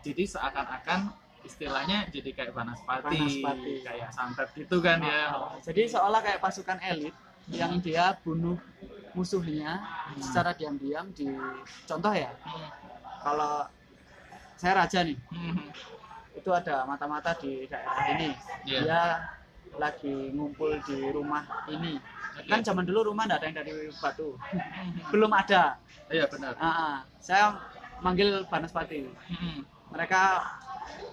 [0.02, 1.12] jadi seakan-akan
[1.44, 3.74] istilahnya jadi kayak Banaspati, Banaspati.
[3.84, 5.28] kayak santet gitu kan ya.
[5.30, 5.60] Ah, ah.
[5.62, 7.14] Jadi seolah kayak pasukan elit
[7.52, 8.56] yang dia bunuh
[9.12, 10.24] musuhnya Hmm.
[10.24, 11.28] secara diam-diam di
[11.86, 12.32] contoh ya.
[12.48, 12.70] Hmm.
[13.22, 13.68] Kalau
[14.56, 15.68] saya raja nih, Hmm.
[16.36, 18.30] Itu ada mata-mata di daerah ini.
[18.68, 18.80] Iya.
[18.84, 19.02] Dia
[19.80, 21.96] lagi ngumpul di rumah ini.
[22.40, 22.48] Oke.
[22.48, 24.40] Kan zaman dulu rumah ada yang dari batu,
[25.12, 25.76] belum ada.
[26.08, 26.56] Iya benar.
[26.60, 27.04] Ah.
[27.20, 27.60] saya
[28.00, 29.08] manggil Banaspati.
[29.08, 29.68] Hmm.
[29.92, 30.22] Mereka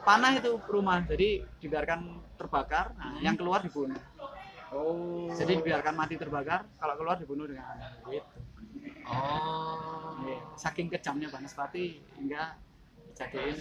[0.06, 2.94] panah itu rumah, jadi dibiarkan terbakar.
[2.94, 3.22] Nah, Hmm.
[3.26, 3.98] yang keluar dibunuh.
[4.70, 5.26] Oh.
[5.34, 7.74] Jadi dibiarkan mati terbakar, kalau keluar dibunuh dengan
[8.06, 8.22] gitu.
[9.08, 10.14] Oh.
[10.22, 10.38] Iya.
[10.54, 12.54] Saking kejamnya Banaspati hingga
[13.18, 13.58] jadiin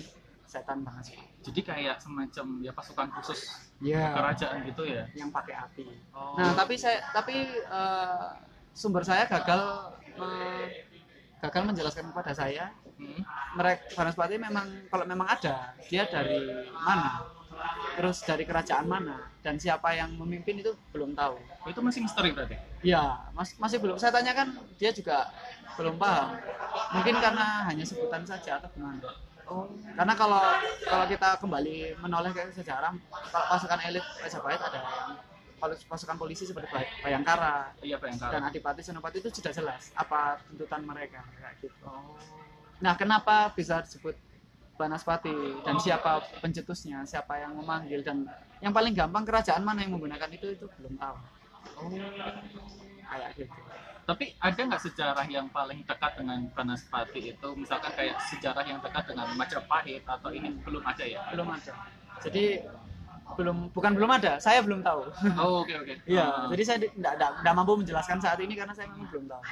[0.47, 1.43] setan Banaspati.
[1.43, 3.39] Jadi kayak semacam ya pasukan khusus
[3.77, 4.15] Iya.
[4.15, 5.03] kerajaan gitu ya.
[5.13, 5.85] Yang pakai api.
[6.09, 6.39] Oh.
[6.39, 8.27] Nah, tapi saya tapi eh,
[8.71, 10.71] sumber saya gagal me-
[11.37, 13.21] gagal menjelaskan kepada saya Hmm.
[13.53, 16.41] mereka Banaspati memang kalau memang ada dia dari
[16.73, 17.21] mana
[17.93, 22.57] terus dari kerajaan mana dan siapa yang memimpin itu belum tahu itu masih misteri berarti.
[22.81, 25.29] ya mas, masih belum saya tanyakan dia juga
[25.77, 26.41] belum paham
[26.93, 28.97] mungkin karena hanya sebutan saja atau gimana
[29.47, 29.63] Oh.
[29.95, 30.43] karena kalau
[30.83, 32.91] kalau kita kembali menoleh ke sejarah
[33.31, 34.87] kalau pasukan elit Majapahit ada yang
[35.57, 38.29] kalau pasukan polisi seperti Bay- Bayangkara Iya Bayangkara.
[38.29, 42.13] dan Adipati Senopati itu sudah jelas apa tuntutan mereka kayak gitu Oh.
[42.77, 44.13] Nah, kenapa bisa disebut
[44.77, 45.33] Banaspati
[45.65, 48.29] dan siapa pencetusnya, siapa yang memanggil dan
[48.59, 51.17] yang paling gampang kerajaan mana yang menggunakan itu itu belum tahu.
[51.73, 51.89] Oh.
[53.01, 53.57] Kayak gitu.
[54.07, 57.49] Tapi ada nggak sejarah yang paling dekat dengan Banaspati itu?
[57.59, 61.27] Misalkan kayak sejarah yang dekat dengan Majapahit atau ini belum ada ya?
[61.35, 61.75] Belum ada.
[62.23, 62.63] Jadi
[63.35, 65.11] belum bukan belum ada, saya belum tahu.
[65.35, 65.93] Oh oke oke.
[66.07, 66.47] Iya, Ah.
[66.47, 69.43] jadi saya tidak mampu menjelaskan saat ini karena saya memang belum tahu.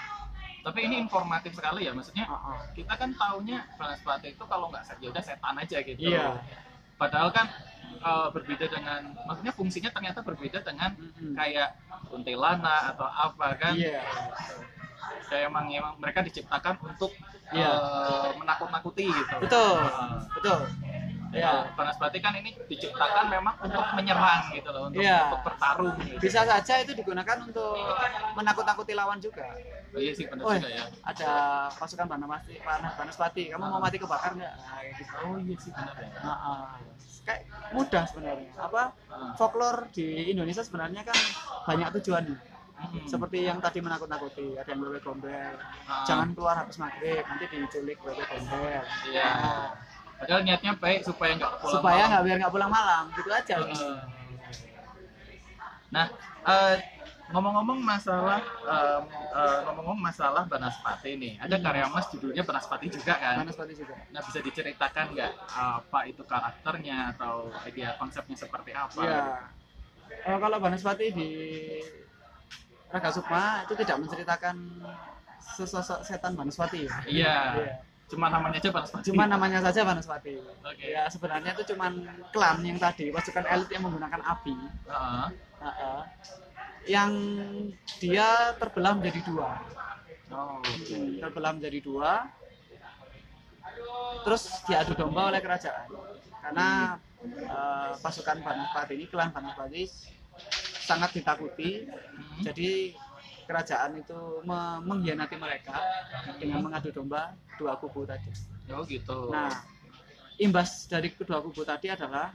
[0.65, 2.60] Tapi ini informatif sekali ya, maksudnya Ah, ah.
[2.72, 6.00] kita kan taunya Banaspati itu kalau nggak saja udah setan aja gitu.
[6.00, 6.39] Iya.
[6.96, 7.48] Padahal kan
[8.00, 11.34] eh, berbeda dengan, maksudnya fungsinya ternyata berbeda dengan Mm-mm.
[11.36, 11.76] kayak
[12.08, 13.74] kuntilanak atau apa kan?
[13.76, 14.02] Iya.
[15.26, 17.12] Kayak emang emang mereka diciptakan untuk
[17.54, 17.72] Iya.
[17.72, 19.36] eh, menakut-nakuti gitu.
[19.42, 19.78] Betul.
[19.78, 20.18] Ah.
[20.34, 20.60] Betul.
[21.36, 21.52] Ya, Iya.
[21.76, 25.19] Banaspati kan ini diciptakan memang untuk menyerang gitu loh, untuk, Iya.
[25.28, 26.19] untuk bertarung gitu.
[26.24, 27.76] Bisa saja itu digunakan untuk
[28.34, 29.43] menakut-nakuti lawan juga.
[29.91, 30.84] Oh, iya sih benar Oh, juga ya.
[31.04, 31.32] ada
[31.76, 32.56] pasukan Banaspati,
[32.95, 34.54] Banaspati, kamu mau mati kebakar nggak?
[34.56, 35.13] Nah, kayak gitu.
[35.19, 36.10] Oh iya sih benar ya.
[36.24, 36.76] Nah, ah.
[37.26, 37.41] kayak
[37.74, 38.50] mudah sebenarnya.
[38.56, 39.34] Apa Ah.
[39.36, 41.17] folklore di Indonesia sebenarnya kan
[41.65, 42.38] banyak tujuannya.
[42.76, 43.08] Hmm.
[43.08, 45.32] Seperti yang tadi menakut-nakuti, ada yang wewe gombel.
[45.88, 46.04] Ah.
[46.04, 48.84] Jangan keluar habis maghrib, nanti diculik wewe gombel.
[49.08, 49.24] Iya.
[49.26, 49.67] Nah,
[50.15, 52.10] Padahal niatnya baik supaya nggak pulang supaya malam.
[52.12, 53.56] nggak biar nggak pulang malam, gitu aja.
[53.60, 53.97] Heeh.
[55.91, 56.06] Nah,
[56.45, 56.75] eh,
[57.25, 61.63] ngomong-ngomong masalah em, eh, ngomong-ngomong masalah Banaspati nih, ada Hmm.
[61.63, 63.36] karya mas judulnya Banaspati juga kan.
[63.43, 63.93] Banaspati juga.
[64.10, 69.01] Nah, bisa diceritakan nggak apa itu karakternya atau dia konsepnya seperti apa?
[69.01, 69.21] Iya.
[70.25, 71.30] Eh, kalau Banaspati di
[72.89, 74.56] Raga Sukma itu tidak menceritakan
[75.58, 76.88] sesosok setan Banaspati.
[76.88, 76.97] ya.
[77.06, 77.38] Iya.
[77.60, 77.73] Iya.
[78.06, 79.04] Cuma namanya aja Banaspati.
[79.10, 80.38] Cuma namanya saja Banaspati.
[80.62, 80.86] Oke.
[80.94, 81.89] Ya sebenarnya itu cuma
[82.30, 84.54] klan yang tadi pasukan elit yang menggunakan api.
[84.86, 85.28] Heeh.
[85.65, 86.02] Heeh.
[86.86, 87.10] yang
[87.98, 89.58] dia terbelah menjadi dua.
[90.30, 92.30] Oh, Hmm, terbelah menjadi dua.
[94.22, 95.89] Terus diadu domba oleh kerajaan.
[96.46, 96.94] Karena
[97.26, 99.89] eh, pasukan Banaspati ini, klan Banaspati
[100.86, 101.89] sangat ditakuti.
[101.89, 102.41] Hmm.
[102.46, 102.94] Jadi
[103.46, 105.78] kerajaan itu me- mengkhianati mereka
[106.42, 108.30] dengan mengadu domba dua kubu tadi.
[108.74, 109.30] Oh gitu.
[109.30, 109.54] Nah,
[110.42, 112.34] imbas dari kedua kubu tadi adalah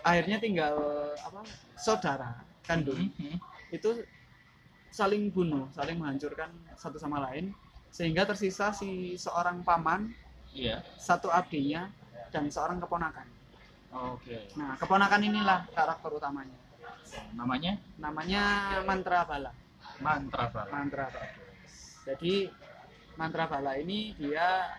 [0.00, 0.74] akhirnya tinggal
[1.20, 1.44] apa
[1.76, 3.36] saudara kandung Hmm, hmm.
[3.70, 4.02] itu
[4.90, 7.52] saling bunuh, saling menghancurkan satu sama lain
[7.90, 10.10] sehingga tersisa si seorang paman,
[10.50, 10.82] Iya.
[10.98, 11.90] satu abdinya
[12.34, 13.26] dan seorang keponakan.
[14.14, 14.50] Oke.
[14.58, 16.58] Nah, keponakan inilah karakter utamanya.
[17.34, 18.42] Namanya Namanya
[18.84, 19.52] Mantra Bala.
[20.00, 20.70] mantra Bala.
[20.72, 21.30] Mantra Bala.
[22.06, 22.48] Jadi
[23.20, 24.70] Mantra Bala ini dia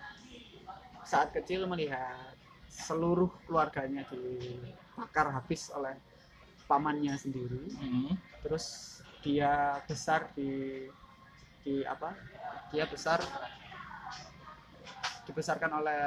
[1.06, 2.34] saat kecil melihat
[2.72, 6.00] seluruh keluarganya dibakar habis oleh
[6.65, 7.67] pamannya sendiri.
[7.76, 8.15] Hmm.
[8.41, 10.88] Terus dia besar di
[11.62, 12.15] di apa?
[12.72, 13.20] Dia besar
[15.28, 16.02] dibesarkan oleh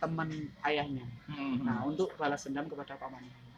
[0.00, 0.30] teman
[0.64, 1.04] ayahnya.
[1.28, 1.60] Hmm.
[1.66, 3.49] Nah, untuk balas dendam kepada pamannya.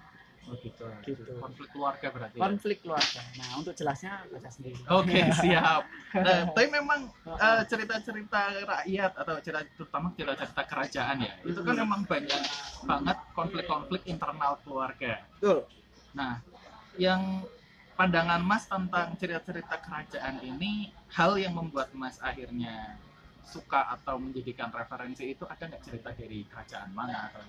[0.42, 0.84] Oh gitu.
[1.06, 1.22] Gitu.
[1.38, 2.36] Konflik keluarga berarti.
[2.36, 2.42] ya?
[2.42, 3.20] Konflik keluarga.
[3.38, 4.78] Nah, untuk jelasnya baca sendiri.
[4.90, 5.82] Oke siap.
[6.18, 11.82] Nah, tapi memang eh, cerita-cerita rakyat atau cerita terutama cerita-cerita kerajaan ya, itu kan Hmm.
[11.86, 12.42] memang banyak
[12.82, 15.22] banget konflik-konflik internal keluarga.
[15.38, 15.62] Betul.
[16.12, 16.42] Nah,
[16.98, 17.46] yang
[17.94, 22.98] pandangan Mas tentang cerita-cerita kerajaan ini, hal yang membuat Mas akhirnya
[23.42, 27.42] suka atau menjadikan referensi itu ada nggak cerita dari kerajaan mana atau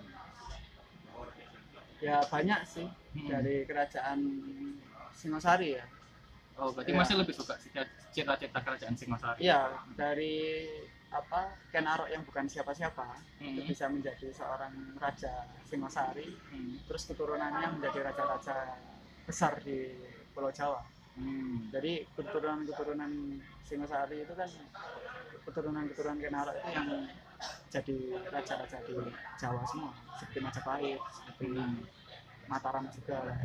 [2.04, 3.30] Ya banyak sih Hmm.
[3.30, 4.20] dari kerajaan
[5.14, 5.86] Singosari ya.
[6.54, 7.00] oh berarti Ya.
[7.00, 10.66] masih lebih suka cerita-cerita kerajaan Singosari Iya, dari
[11.10, 13.06] apa Ken Arok yang bukan siapa-siapa
[13.40, 13.70] itu Hmm.
[13.70, 16.78] bisa menjadi seorang raja Singosari, Hmm.
[16.86, 18.78] terus keturunannya menjadi raja-raja
[19.24, 19.98] besar di
[20.30, 20.82] Pulau Jawa.
[21.16, 21.70] Hmm.
[21.72, 23.12] Jadi keturunan-keturunan
[23.64, 24.50] Singosari itu kan
[25.44, 26.90] keturunan-keturunan Ken Arok itu yang
[27.70, 28.94] jadi raja-raja di
[29.36, 31.84] Jawa semua, seperti Majapahit, seperti Hmm.
[32.44, 33.38] Mataram juga lah,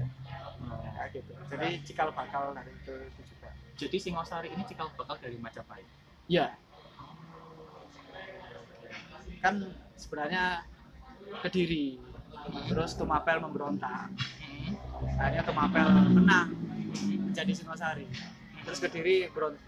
[0.59, 0.83] Oh.
[0.91, 1.31] kayak gitu.
[1.49, 3.49] Jadi cikal bakal dari itu, itu juga.
[3.75, 5.87] Jadi Singosari ini cikal bakal dari Majapahit.
[6.27, 6.59] Iya.
[9.39, 9.55] Kan
[9.95, 10.67] sebenarnya
[11.41, 12.01] Kediri
[12.67, 14.75] terus Tumapel memberontak Hmm.
[15.15, 16.49] akhirnya Tumapel menang
[17.23, 18.09] menjadi Singosari
[18.63, 19.61] terus Kediri beron-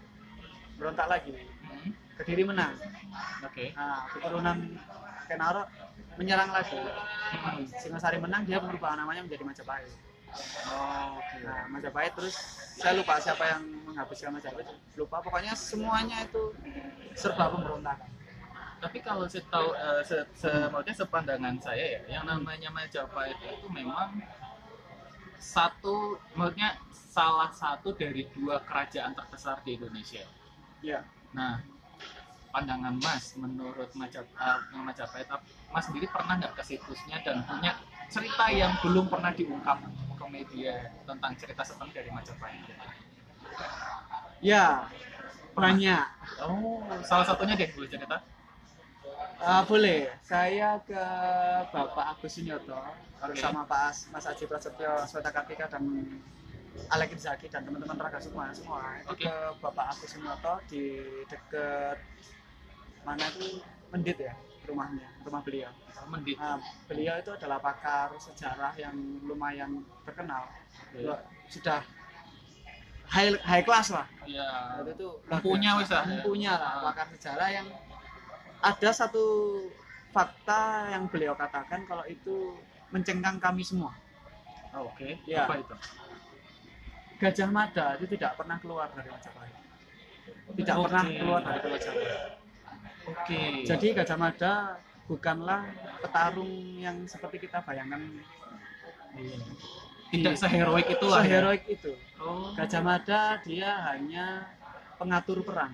[0.75, 1.93] berontak lagi Hmm.
[2.21, 2.73] Kediri menang
[3.41, 3.73] Oke.
[3.73, 4.57] nah keturunan
[5.25, 5.63] Kenaro
[6.19, 6.77] menyerang lagi
[7.31, 7.63] Hmm.
[7.63, 9.87] Singosari menang dia merubah namanya menjadi Majapahit
[10.67, 11.43] Oh, Oke.
[11.43, 12.35] nah Majapahit terus
[12.75, 16.51] saya lupa siapa yang menghabiskan Majapahit lupa pokoknya semuanya itu
[17.15, 18.07] serba pemberontakan
[18.81, 23.69] Tapi kalau saya tahu, eh, se, se- maksudnya sepandangan saya ya, yang namanya Majapahit itu
[23.69, 24.17] memang
[25.37, 30.25] satu, maksudnya salah satu dari dua kerajaan terbesar di Indonesia.
[30.81, 31.61] ya Nah,
[32.51, 37.71] pandangan Mas menurut Majap- eh, Majapahit, ap- Mas sendiri pernah nggak ke situsnya dan punya
[38.11, 39.79] cerita yang belum pernah diungkap
[40.13, 42.67] ke media tentang cerita seperti dari Majapahit?
[44.41, 44.89] ya
[45.53, 46.05] banyak
[46.41, 48.17] Oh, salah satunya deh boleh cerita?
[49.41, 51.01] Ah, boleh saya ke
[51.69, 52.77] Bapak Agus Sunyoto
[53.21, 55.81] bersama Pak As, Mas Aji Prasetyo Sweta Kartika dan
[56.89, 59.25] Alek Zaki dan teman-teman Raga semua semua itu Oke.
[59.25, 60.83] ke Bapak Agus Sunyoto di
[61.25, 61.97] deket
[63.01, 63.59] mana itu
[63.91, 64.33] Mendit ya
[64.65, 65.71] rumahnya rumah beliau
[66.09, 66.35] Mendit.
[66.37, 66.57] Nah,
[66.89, 70.49] beliau itu adalah pakar sejarah yang lumayan terkenal
[70.91, 71.05] Oke.
[71.47, 71.79] sudah
[73.11, 75.07] high high class lah Ya, Nah, itu
[75.77, 76.21] wis lah ya.
[76.21, 76.83] Empunya lah Ah.
[76.89, 77.67] pakar sejarah yang
[78.61, 79.25] ada satu
[80.13, 82.59] fakta yang beliau katakan kalau itu
[82.93, 83.93] mencengkang kami semua
[84.71, 85.43] Oh, Oke, Ya.
[85.43, 85.75] apa itu?
[87.19, 89.55] Gajah Mada itu tidak pernah keluar dari Majapahit
[90.55, 90.83] tidak Oke.
[90.89, 92.40] pernah keluar dari Pulau Jawa
[93.07, 93.65] Oke.
[93.65, 94.53] jadi Gajah Mada
[95.05, 95.65] bukanlah
[95.99, 97.99] petarung yang seperti kita bayangkan
[100.11, 101.39] tidak seheroik itulah ya.
[101.41, 102.53] seheroik itu Oh.
[102.53, 104.45] Gajah Mada dia hanya
[105.01, 105.73] pengatur perang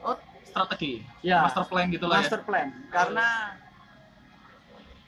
[0.00, 0.14] Oh,
[0.46, 1.02] strategi.
[1.20, 2.22] ya Master plan gitu lah ya.
[2.22, 3.26] master plan karena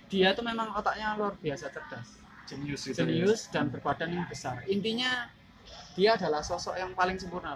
[0.09, 2.97] dia tuh memang otaknya luar biasa cerdas Jenius gitu.
[3.05, 5.29] jenius dan berbadan yang besar intinya
[5.95, 7.55] dia adalah sosok yang paling sempurna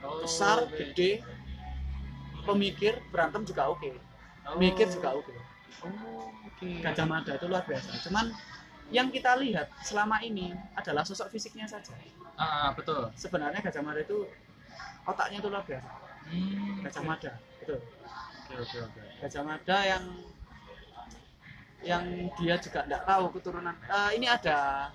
[0.00, 0.72] Oh, besar oke.
[0.80, 1.20] gede
[2.44, 3.92] pemikir berantem juga oke
[4.40, 4.56] Oh.
[4.56, 5.30] mikir juga oke
[5.80, 6.68] Oh, oke.
[6.84, 8.32] Gajah Mada itu luar biasa cuman
[8.90, 11.94] yang kita lihat selama ini adalah sosok fisiknya saja
[12.40, 13.08] Ah, betul.
[13.16, 14.26] sebenarnya Gajah Mada itu
[15.06, 15.88] otaknya itu luar biasa
[16.30, 17.80] Hmm, Gajah Mada betul
[18.50, 19.02] Oke, oke, oke.
[19.24, 20.04] Gajah Mada yang
[21.80, 22.04] yang
[22.36, 24.90] dia juga tidak tahu keturunan Eh, ini ada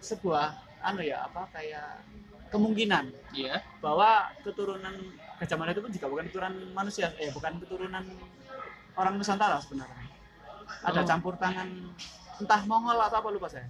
[0.00, 2.00] sebuah anu ya apa kayak
[2.48, 3.60] kemungkinan Iya.
[3.78, 4.94] bahwa keturunan
[5.36, 8.04] Gajah Mada itu pun juga bukan keturunan manusia eh bukan keturunan
[8.94, 10.06] orang Nusantara sebenarnya
[10.82, 11.04] ada Oh.
[11.04, 11.68] campur tangan
[12.36, 13.68] entah Mongol atau apa lupa saya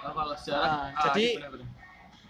[0.00, 0.64] Oh, kalau sejarah.
[0.64, 1.68] Ah, ah, jadi- iya, benar-benar.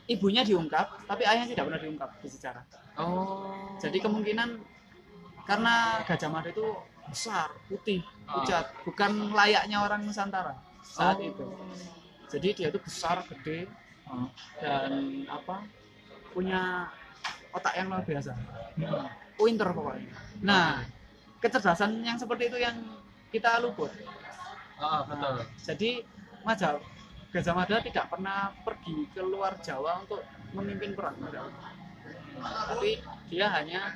[0.09, 2.65] ibunya diungkap tapi ayahnya tidak pernah diungkap di sejarah
[2.97, 3.77] Oh.
[3.77, 4.49] jadi kemungkinan
[5.45, 6.67] karena Gajah Mada itu
[7.05, 8.41] besar putih Ah.
[8.41, 11.29] pucat bukan layaknya orang Nusantara saat Oh.
[11.29, 11.47] itu
[12.29, 13.69] jadi dia itu besar gede
[14.05, 14.27] Oh.
[14.59, 14.91] dan
[15.29, 15.63] apa
[16.31, 16.91] punya
[17.51, 18.33] otak yang luar biasa.
[18.79, 19.07] Hmm.
[19.41, 20.09] pinter pokoknya.
[20.45, 20.85] Nah
[21.41, 22.77] kecerdasan yang seperti itu yang
[23.33, 23.89] kita luput.
[24.81, 25.37] Ah, betul.
[25.41, 25.91] Nah, jadi
[26.41, 26.81] Maja
[27.31, 30.19] Gajah Mada tidak pernah pergi keluar Jawa untuk
[30.51, 31.15] memimpin perang.
[32.43, 32.99] Tapi
[33.31, 33.95] dia hanya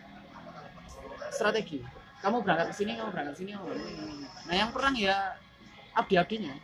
[1.34, 1.82] strategi.
[2.22, 4.14] Kamu berangkat ke sini kamu berangkat ke sini kamu berangkat ke sini.
[4.46, 5.34] Nah yang perang ya
[5.98, 6.54] abdi-abdinya.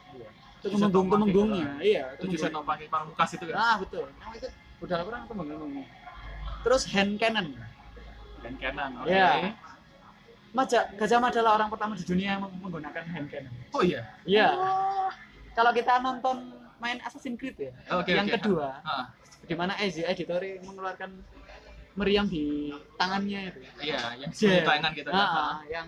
[0.61, 2.65] Tujuh temenggung setopaki temenggungnya iya set temenggung.
[2.69, 3.57] pakai pamungkas itu kan.
[3.59, 4.07] ah betul.
[4.21, 5.85] Yang ikut budal perang temenggung
[6.61, 7.53] terus hand cannon
[8.41, 8.97] Dan kanan.
[8.97, 9.13] Oke.
[9.13, 9.53] Iya.
[10.51, 14.01] Maja, Gajah Mada adalah orang pertama di dunia yang menggunakan hand cannon Oh iya.
[14.25, 14.49] Iya.
[15.53, 16.49] Kalau kita nonton
[16.81, 18.41] main Assassin's Creed ya, Oke, yang oke.
[18.41, 19.13] kedua, Ah,
[19.45, 21.21] di mana Ezio Auditore mengeluarkan
[21.93, 23.61] meriam di tangannya itu.
[23.85, 24.41] iya, yang Jet.
[24.41, 25.21] sepuluh tangan gitu kan.
[25.21, 25.87] Ah, ah, yang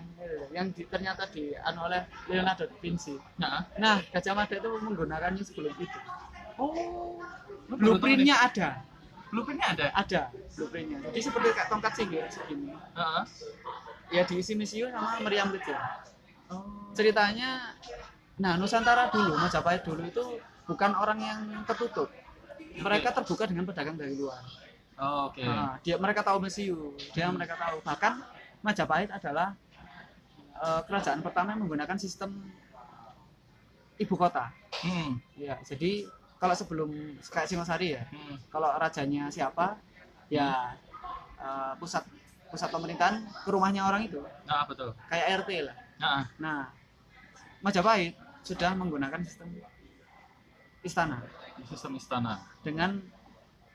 [0.53, 3.17] yang di- ternyata di anu oleh Leonardo da Vinci.
[3.41, 3.65] Nah.
[3.75, 5.99] Nah, Gajah Mada itu menggunakannya sebelum itu.
[6.57, 7.17] Oh.
[7.73, 8.69] Blueprintnya ada,
[9.33, 9.85] Blueprintnya ada.
[9.97, 10.21] ada
[10.53, 10.97] blueprintnya.
[11.09, 12.69] Jadi seperti kayak tongkat sihir segini.
[12.69, 13.23] Heeh.
[14.13, 15.73] Ya diisi misiu sama meriam kecil.
[16.53, 16.93] Oh.
[16.93, 17.73] Ceritanya,
[18.37, 20.23] nah Nusantara dulu, Majapahit dulu itu
[20.69, 22.13] bukan orang yang tertutup.
[22.77, 24.41] Mereka terbuka dengan pedagang dari luar.
[25.01, 25.41] Oh, Oke.
[25.41, 27.37] Nah, dia mereka tahu mesiu, dia Hmm.
[27.41, 27.81] mereka tahu.
[27.81, 28.13] Bahkan
[28.61, 29.57] Majapahit adalah
[30.53, 32.37] eh, kerajaan pertama yang menggunakan sistem
[33.97, 34.53] ibu kota.
[34.85, 35.17] Hmm.
[35.33, 36.05] Ya, jadi
[36.43, 36.89] kalau sebelum
[37.31, 38.35] kayak Singosari ya, Hmm.
[38.51, 39.79] kalau rajanya siapa,
[40.27, 40.75] ya
[41.39, 42.03] eh, pusat
[42.51, 44.91] pusat pemerintahan ke rumahnya orang itu, Nah, betul.
[45.07, 45.75] kayak RT lah.
[46.03, 46.61] Nah, Nah,
[47.63, 49.55] Majapahit sudah menggunakan sistem
[50.83, 51.23] istana
[51.63, 52.43] sistem istana.
[52.59, 52.99] dengan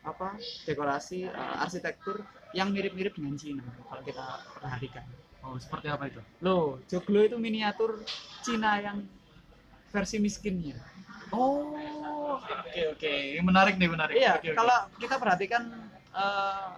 [0.04, 0.36] apa
[0.68, 2.20] dekorasi eh, arsitektur
[2.52, 4.24] yang mirip-mirip dengan Cina kalau kita
[4.60, 5.04] perhatikan.
[5.40, 6.20] Oh, seperti apa itu?
[6.44, 8.04] Loh, joglo itu miniatur
[8.44, 9.08] Cina yang
[9.88, 10.76] versi miskinnya.
[11.30, 13.12] Oh, oke oke.
[13.44, 14.14] Menarik nih, menarik.
[14.16, 14.48] Iya, oke.
[14.56, 15.62] kalau kita perhatikan
[16.08, 16.68] eh,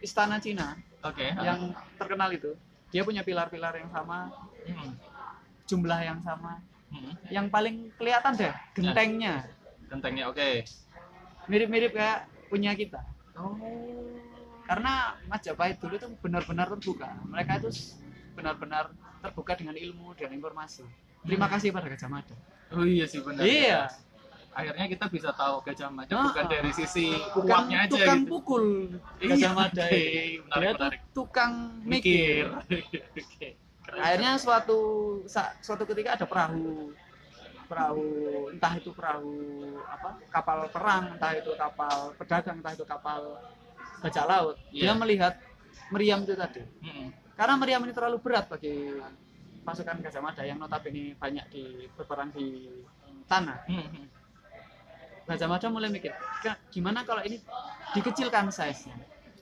[0.00, 1.26] istana Cina oke.
[1.42, 2.54] yang terkenal itu,
[2.90, 4.92] dia punya pilar-pilar yang sama, Hmm,
[5.66, 6.60] jumlah yang sama.
[6.92, 7.12] hmm.
[7.32, 9.48] Yang paling kelihatan deh gentengnya,
[9.90, 10.62] Gentengnya oke.
[11.50, 13.02] mirip-mirip kayak punya kita.
[13.34, 13.58] Oh.
[14.66, 17.10] Karena Majapahit dulu itu benar-benar terbuka.
[17.26, 17.70] Mereka itu
[18.38, 20.86] benar-benar terbuka dengan ilmu dan informasi.
[21.22, 22.34] Terima kasih pada Gajah Mada.
[22.70, 23.42] Oh iya sih benar.
[23.42, 23.90] Iya,
[24.50, 28.30] Akhirnya kita bisa tahu Gajah Mada Ah, bukan dari sisi bukan uapnya aja tukang gitu.
[28.30, 28.64] pukul
[29.16, 29.84] Iya, Gajah Mada.
[29.84, 29.94] oke.
[29.94, 30.24] ini.
[30.40, 31.00] Menarik, Dia menarik.
[31.12, 31.52] tukang
[31.82, 32.44] mikir.
[32.66, 33.52] Mikir.
[33.96, 34.78] Akhirnya suatu
[35.60, 36.94] suatu ketika ada perahu
[37.64, 38.06] perahu
[38.50, 39.30] entah itu perahu
[39.84, 43.38] apa kapal perang entah itu kapal pedagang entah itu kapal
[44.00, 44.92] bajak laut dia Iya.
[44.92, 45.34] melihat
[45.88, 47.14] meriam itu tadi Hmm.
[47.34, 48.74] karena meriam ini terlalu berat bagi
[49.70, 52.66] pasukan Gajah Mada yang notabene banyak di berperang di
[53.30, 53.62] tanah.
[53.70, 54.06] Hmm, hmm.
[55.30, 56.10] Gajah Mada mulai mikir
[56.42, 57.38] "Ka- gimana kalau ini
[57.94, 58.96] dikecilkan size nya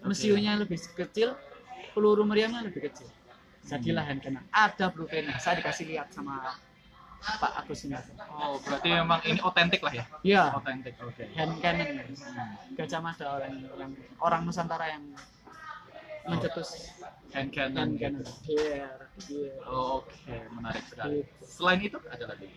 [0.04, 1.32] mesionya lebih kecil
[1.96, 3.08] peluru meriamnya lebih kecil.
[3.64, 6.44] Jadilah hand cannon ada blueprintnya saya dikasih lihat sama
[7.18, 7.98] Pak Agus ini.
[8.30, 10.04] Oh, berarti memang ini otentik lah ya?
[10.22, 11.24] ya Otentik, oke.
[11.34, 11.88] hand cannon.
[12.78, 13.90] Gajah Mada orang yang
[14.22, 15.02] orang Nusantara yang
[16.28, 16.68] mencetus
[17.28, 17.92] Hand cannon.
[17.92, 18.04] hand gitu.
[18.04, 18.88] cannon Iya,
[19.28, 19.52] iya.
[19.68, 21.20] Oh, Oke, menarik sekali.
[21.20, 21.44] Gitu.
[21.44, 22.48] Selain itu ada lagi.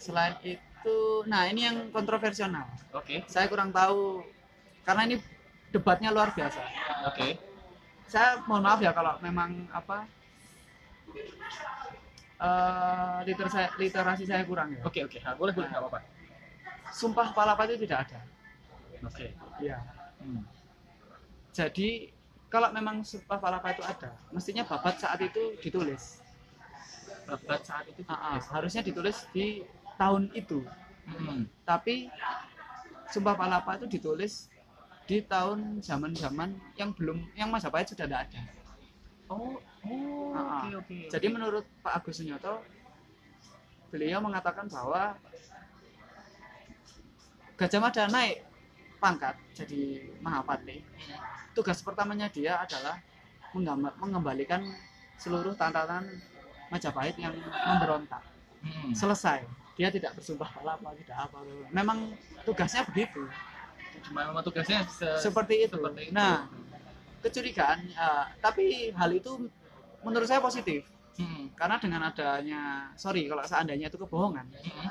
[0.00, 0.96] selain itu
[1.28, 2.48] nah ini yang kontroversial
[2.96, 4.24] Oke, saya kurang tahu
[4.80, 5.16] karena ini
[5.68, 6.56] debatnya luar biasa
[7.04, 7.36] oke.
[8.08, 10.08] saya mohon maaf ya kalau memang apa
[12.40, 15.20] eh literasi, literasi saya kurang ya Oke, oke.
[15.20, 16.00] Nah, boleh, boleh, nggak apa-apa.
[16.96, 18.20] sumpah palapa itu tidak ada
[19.04, 19.36] Oke.
[19.60, 19.76] Iya.
[20.24, 20.42] Hmm.
[21.52, 22.08] jadi
[22.50, 26.18] kalau memang sumpah palapa itu ada mestinya babat saat itu ditulis
[27.30, 28.02] Babat saat itu.
[28.10, 29.62] Ah, ah, harusnya ditulis di
[29.96, 30.66] tahun itu
[31.10, 31.48] Hmm.
[31.66, 32.06] tapi
[33.10, 34.46] sumpah palapa itu ditulis
[35.10, 38.42] di tahun zaman-zaman yang belum yang Majapahit sudah tidak ada
[39.30, 40.62] Oh, oh, Ah, ah.
[40.66, 40.98] oke, oke.
[41.10, 42.62] Jadi menurut Pak Agus Sunyoto,
[43.94, 45.14] beliau mengatakan bahwa
[47.54, 48.42] Gajah Mada naik
[48.98, 50.82] pangkat jadi Mahapati.
[51.52, 52.98] Tugas pertamanya dia adalah
[53.98, 54.62] mengembalikan
[55.16, 56.06] seluruh tantangan
[56.70, 57.34] Majapahit yang
[57.66, 58.22] memberontak.
[58.62, 58.94] Hmm.
[58.94, 59.42] Selesai.
[59.74, 61.42] Dia tidak bersumpah palapa, tidak apa.
[61.74, 62.14] Memang
[62.46, 63.26] tugasnya begitu.
[64.06, 65.74] Cuma memang tugasnya se- Seperti itu.
[65.74, 66.14] seperti itu.
[66.14, 66.46] Nah,
[67.20, 69.50] kecurigaan, ya, tapi hal itu
[70.00, 70.86] menurut saya positif.
[71.10, 71.52] Hmm.
[71.52, 72.60] karena dengan adanya
[72.96, 74.88] sorry kalau seandainya itu kebohongan Hmm.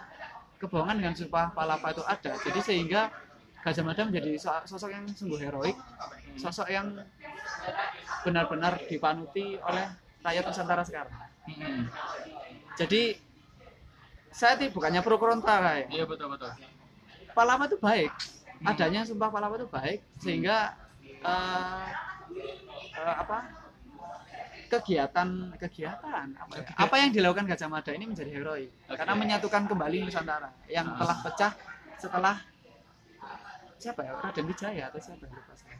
[0.61, 3.09] kebohongan dengan sumpah palapa itu ada jadi sehingga
[3.59, 5.75] Gajah Mada menjadi so- sosok yang sungguh heroik
[6.35, 6.95] sosok yang
[8.21, 9.85] benar-benar dipanuti oleh
[10.19, 11.15] rakyat Nusantara sekarang
[11.49, 11.89] Hmm.
[12.75, 13.17] jadi
[14.29, 16.51] saya tidak bukannya pro kontra ya Iya betul betul.
[17.31, 18.11] palapa itu baik
[18.59, 18.69] Hmm.
[18.69, 20.77] adanya sumpah palapa itu baik sehingga
[21.19, 21.87] eh,
[22.93, 23.49] eh, apa
[24.69, 26.63] kegiatan kegiatan apa, ya?
[26.77, 28.93] Apa yang dilakukan Gajah Mada ini menjadi heroik Oke.
[28.93, 30.97] karena menyatukan kembali Nusantara yang Ah.
[31.01, 31.51] telah pecah
[31.97, 32.35] setelah
[33.79, 35.79] siapa ya Raden Wijaya atau siapa lupa saya.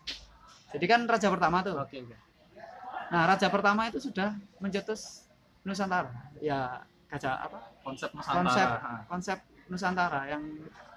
[0.72, 1.76] Jadi kan raja pertama tuh.
[1.76, 2.16] Oke oke.
[3.12, 5.28] Nah raja pertama itu sudah mencetus
[5.68, 6.32] Nusantara.
[6.40, 6.82] Ya
[7.12, 7.60] gajah apa?
[7.84, 8.40] Konsep Nusantara.
[8.48, 8.68] Konsep
[9.12, 10.44] konsep Nusantara yang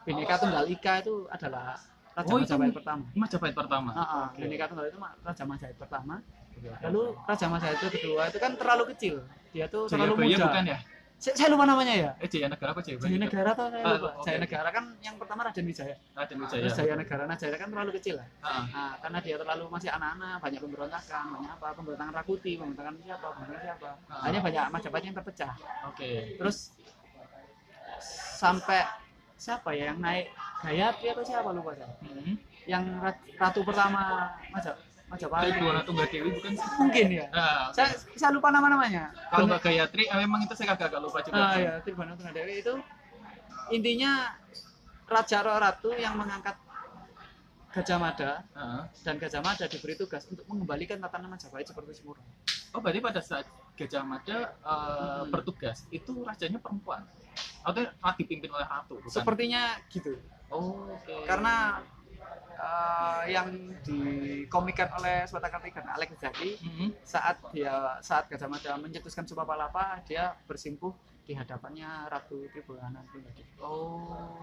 [0.07, 1.79] Bhinneka Tunggal Ika itu adalah
[2.13, 3.05] raja Oh, itu Majapahit pertama.
[3.17, 3.91] Majapahit pertama.
[3.97, 4.41] Ah, ah, Oke.
[4.47, 6.15] Bhinneka Tunggal itu raja Majapahit pertama.
[6.55, 6.69] Oke.
[6.87, 9.15] Lalu raja Majapahit itu kedua itu kan terlalu kecil.
[9.51, 10.47] Dia tuh terlalu Jayabaya muda.
[10.47, 10.79] bukan ya?
[11.23, 12.11] Saya, saya lupa namanya ya.
[12.19, 13.07] Eh Jaya Negara apa Jayabaya?
[13.07, 14.09] Jaya Negara atau saya Ah, lupa.
[14.11, 14.43] oke, Jaya oke.
[14.43, 15.95] Negara kan yang pertama Raden Wijaya.
[16.13, 16.61] Raden Wijaya.
[16.61, 18.27] Terus Jaya Negara, nah Jaya kan terlalu kecil lah.
[18.43, 23.27] Ah, Nah, karena dia terlalu masih anak-anak, banyak pemberontakan, banyak apa, pemberontakan Rakuti, pemberontakan siapa,
[23.31, 23.89] pemberontakan siapa.
[24.09, 24.21] Ah.
[24.27, 25.53] Hanya banyak Majapahit yang terpecah.
[25.87, 26.11] Oke.
[26.37, 26.57] Terus
[28.35, 28.83] sampai
[29.37, 30.27] siapa ya yang naik
[30.61, 31.91] Gayatri atau siapa lupa saya.
[32.03, 32.35] Hmm.
[32.63, 34.03] Yang rat- ratu pertama
[35.13, 35.53] Majap Majapahit.
[35.53, 36.69] Tribuna Tunggal Dewi bukan sih?
[36.81, 37.27] Mungkin ya.
[37.31, 37.77] Ah, oke.
[37.77, 39.13] Saya, saya lupa nama-namanya.
[39.29, 41.37] Kalau Bener- Mbak Gayatri, eh, memang itu saya agak lupa juga.
[41.37, 42.75] Ah ya, Tribana Tunggadewi itu
[43.69, 44.13] intinya
[45.05, 46.57] raja ratu yang mengangkat
[47.73, 48.85] Gajah Mada Ah.
[49.01, 52.21] dan Gajah Mada diberi tugas untuk mengembalikan tatanan Majapahit seperti semula.
[52.73, 53.45] Oh berarti pada saat
[53.77, 55.29] Gajah Mada eh, Hmm.
[55.29, 57.05] bertugas itu rajanya perempuan
[57.63, 57.85] atau
[58.15, 59.13] dipimpin oleh ratu bukan?
[59.13, 60.17] Sepertinya gitu.
[60.49, 61.25] Oh, oke.
[61.25, 61.81] Karena
[62.57, 63.49] eh, yang
[63.83, 66.87] dikomikan oleh Sweta Kartika Alex Zaki Mhm.
[67.03, 70.93] saat dia saat Gajah Mada mencetuskan Sumpah Palapa dia bersimpuh
[71.23, 73.47] di hadapannya Ratu Tribulana Tunggadewi.
[73.63, 74.35] Oh,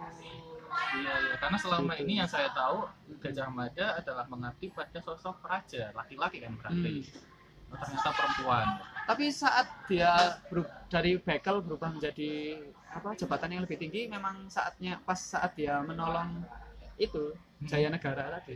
[0.95, 1.35] iya iya.
[1.35, 2.03] Karena selama Gitu.
[2.07, 2.87] ini yang saya tahu
[3.19, 7.03] Gajah Mada adalah mengabdi pada sosok raja laki-laki kan berarti.
[7.03, 7.27] Hmm.
[7.69, 8.67] Oh, ternyata perempuan.
[9.05, 10.41] Tapi saat dia
[10.89, 12.57] dari bekel berubah menjadi
[12.89, 16.41] apa jabatan yang lebih tinggi, memang saatnya pas saat dia menolong
[16.99, 17.33] itu
[17.65, 18.55] Jaya Negara tadi.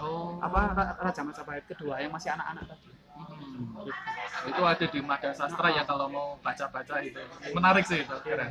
[0.00, 0.40] Oh.
[0.40, 2.88] Apa Ra- Raja Majapahit kedua yang masih anak-anak tadi.
[3.12, 4.48] Hmm.
[4.48, 7.20] Itu ada di Mada Sastra ya kalau mau baca-baca itu.
[7.52, 8.50] Menarik sih itu, keren.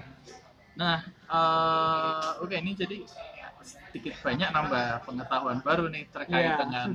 [0.77, 3.01] Nah, eh, oke ini jadi
[3.61, 6.57] sedikit banyak nambah pengetahuan baru nih terkait Iya.
[6.57, 6.87] dengan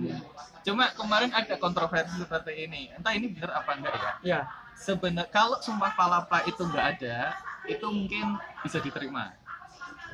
[0.66, 2.90] Cuma kemarin ada kontroversi seperti ini.
[2.90, 4.12] Entah ini benar apa enggak ya.
[4.26, 4.40] Ya,
[4.74, 7.38] Sebenarnya kalau sumpah palapa itu enggak ada,
[7.70, 8.34] itu mungkin
[8.66, 9.30] bisa diterima.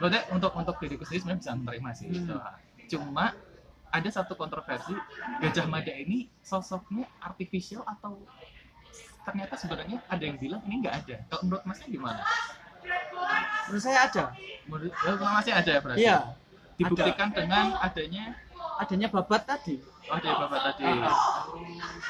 [0.03, 2.19] Maksudnya untuk untuk diriku sendiri sebenarnya bisa menerima sih Hmm.
[2.19, 2.37] itu.
[2.91, 3.27] Cuma
[3.87, 4.99] ada satu kontroversi
[5.39, 8.19] Gajah Mada ini sosoknya artifisial atau
[9.23, 11.17] ternyata sebenarnya ada yang bilang ini enggak ada.
[11.31, 12.23] Kalau menurut Masnya gimana?
[13.71, 14.25] menurut saya ada.
[14.67, 16.01] Menurut eh, Masnya ada ya berarti?
[16.03, 16.19] Iya,
[16.75, 18.35] Dibuktikan dengan adanya
[18.83, 19.79] adanya babat tadi.
[20.11, 20.83] oh ada bapak tadi.
[20.83, 21.47] Ah.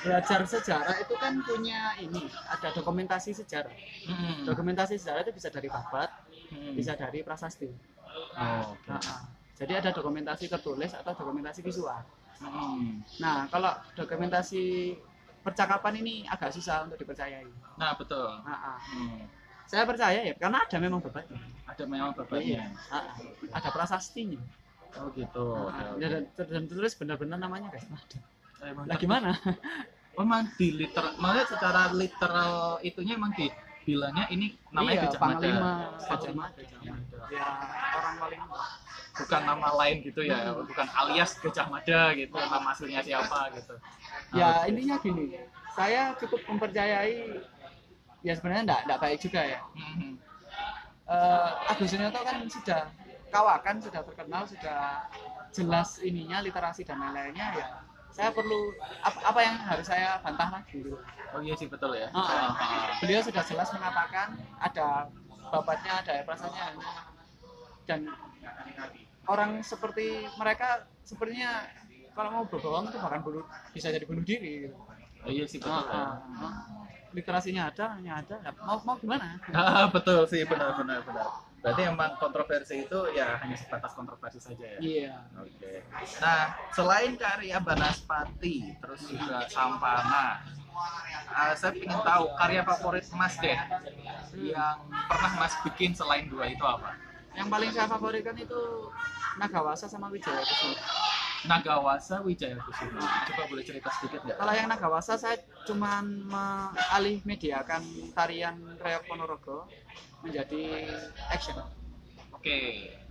[0.01, 3.69] Belajar sejarah itu kan punya ini, ada dokumentasi sejarah.
[4.09, 4.49] Hmm.
[4.49, 6.09] Dokumentasi sejarah itu bisa dari babat,
[6.53, 6.77] Hmm.
[6.77, 7.69] bisa dari prasasti.
[8.13, 8.89] Oh, oke.
[8.93, 9.21] Ah, ah.
[9.57, 11.97] Jadi ada dokumentasi tertulis atau dokumentasi visual.
[12.43, 13.01] Hmm.
[13.23, 14.93] Nah, kalau dokumentasi
[15.43, 17.49] percakapan ini agak susah untuk dipercayai.
[17.81, 18.29] Nah betul.
[18.45, 18.79] Ah, ah.
[18.79, 19.25] Hmm.
[19.67, 21.41] Saya percaya ya, karena ada memang babatnya.
[21.65, 22.69] Ada memang bapaknya.
[22.93, 23.17] Ah, ah.
[23.57, 24.39] Ada prasastinya.
[25.01, 25.47] Oh gitu.
[25.57, 25.89] Ah, Oke, ah.
[25.97, 26.07] oke.
[26.37, 27.87] Dan, tertulis benar-benar namanya guys.
[28.63, 29.31] Emang Lah gimana?
[30.13, 33.33] Oh, emang di literal, maksudnya secara literal itunya emang
[33.83, 35.35] dibilangnya ini namanya iya, Gajah Mada.
[35.35, 36.55] Panglima Gajah Mada.
[36.63, 37.19] Gajah Mada.
[37.29, 37.47] Ya,
[37.99, 38.41] orang paling
[39.13, 40.65] Bukan nama lain gitu ya, Hmm.
[40.65, 43.75] bukan alias Gajah Mada gitu, nama aslinya siapa gitu.
[44.33, 45.37] ya intinya gini
[45.77, 47.37] saya cukup mempercayai
[48.23, 50.15] ya sebenarnya enggak, enggak baik juga ya Hmm.
[51.03, 52.81] Eh, Agus Sunyoto kan sudah
[53.29, 55.05] kawakan sudah terkenal sudah
[55.53, 57.69] jelas ininya literasi dan lain-lainnya ya
[58.13, 60.97] saya perlu apa, apa yang harus saya bantah lagi gitu.
[61.33, 62.13] Oh iya sih betul ya.
[62.13, 62.53] Ah.
[63.01, 65.09] beliau sudah jelas mengatakan ada
[65.49, 66.77] bapaknya ada prasanya
[67.89, 68.05] dan
[69.27, 71.65] orang seperti mereka sepertinya
[72.13, 74.77] kalau mau berbohong itu bahkan bunuh, bisa jadi bunuh diri gitu.
[75.25, 76.51] Oh iya sih betul Ah, ya.
[77.17, 78.37] literasinya ada, hanya ada.
[78.61, 79.41] Mau mau gimana?
[79.57, 81.52] Ah, betul sih benar benar benar.
[81.63, 84.79] Berarti emang kontroversi itu ya hanya sebatas kontroversi saja ya.
[84.83, 85.15] Iya.
[85.39, 85.87] Oke.
[86.19, 90.43] Nah, selain karya Banaspati, terus juga Sampana,
[91.31, 93.59] uh, saya ingin tahu karya favorit Mas deh
[94.43, 96.99] yang pernah Mas bikin selain dua itu apa?
[97.33, 98.63] Yang paling saya favoritkan itu
[99.41, 100.77] Nagawasa sama Wijaya Kusuma.
[101.43, 103.03] Nagawasa Wijaya Kusuma.
[103.03, 104.39] Coba boleh cerita sedikit nggak?
[104.39, 105.37] Kalau yang Nagawasa saya
[105.67, 107.83] cuman mengalih mediakan
[108.15, 109.67] tarian Reok Ponorogo
[110.23, 110.87] menjadi
[111.35, 111.59] action.
[112.31, 112.59] Oke.
[112.87, 113.02] Nah,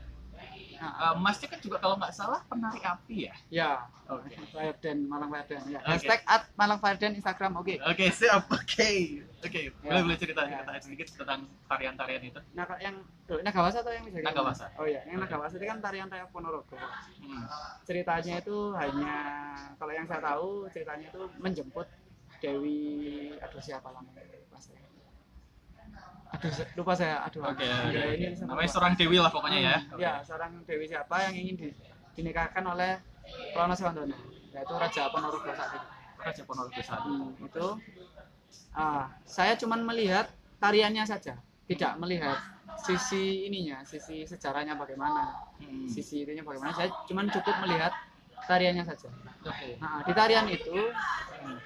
[0.82, 3.34] Uh, Masnya kan juga kalau nggak salah penari api ya?
[3.54, 3.72] ya,
[4.10, 4.34] Oke.
[4.50, 5.62] Fireden, Malang Fireden.
[5.70, 5.78] Ya.
[5.86, 5.94] Oke.
[5.94, 7.78] Hashtag at Malang Fireden Instagram, oke.
[7.86, 8.50] Oke, siap.
[8.50, 9.22] Oke.
[9.46, 10.02] Oke, boleh Ya.
[10.02, 10.66] boleh cerita Ya.
[10.66, 12.42] cerita sedikit tentang tarian-tarian itu.
[12.58, 12.98] Nah, yang
[13.30, 14.26] oh, Nagawasa atau yang Kusuma?
[14.26, 14.66] Nagawasa.
[14.82, 16.76] Oh iya, yang Nagawasa itu kan tarian Reok Ponorogo.
[17.22, 17.46] Hmm.
[17.86, 19.16] ceritanya itu hanya
[19.78, 21.88] kalau yang saya tahu ceritanya itu menjemput
[22.42, 24.26] Dewi aduh siapa namanya
[26.42, 28.34] aduh lupa saya aduh Oke, iya, oke, ini oke.
[28.34, 28.74] saya Namanya lupa.
[28.74, 29.76] seorang dewi lah pokoknya ya.
[29.78, 31.76] Hmm, ya seorang Dewi siapa yang ingin di-
[32.12, 32.98] dinikahkan oleh
[33.54, 34.18] Prono Sewandono
[34.50, 35.88] yaitu Raja Ponorogo saat itu
[36.18, 37.08] Raja Ponorogo satu.
[37.08, 37.68] Hmm, itu
[38.74, 40.28] ah, saya cuman melihat
[40.58, 42.38] tariannya saja tidak melihat
[42.82, 45.86] sisi ininya sisi sejarahnya bagaimana Hmm.
[45.86, 47.94] sisi itunya bagaimana saya cuman cukup melihat
[48.42, 49.78] tariannya saja Oke.
[49.78, 50.74] Nah, di tarian itu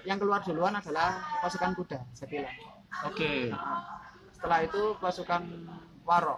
[0.04, 2.56] yang keluar duluan adalah pasukan kuda, saya bilang.
[3.04, 3.52] Oke.
[3.52, 3.84] Nah,
[4.46, 5.42] setelah itu pasukan
[6.06, 6.38] Warok,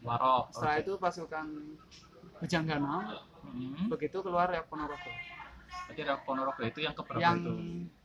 [0.00, 0.44] Warok.
[0.56, 0.84] setelah oke.
[0.88, 1.46] itu pasukan
[2.36, 2.96] Bujanggana,
[3.44, 3.92] Hmm.
[3.92, 5.12] begitu keluar Reok Ponorogo.
[5.92, 7.52] Jadi Reok Ponorogo itu yang keberapa yang itu?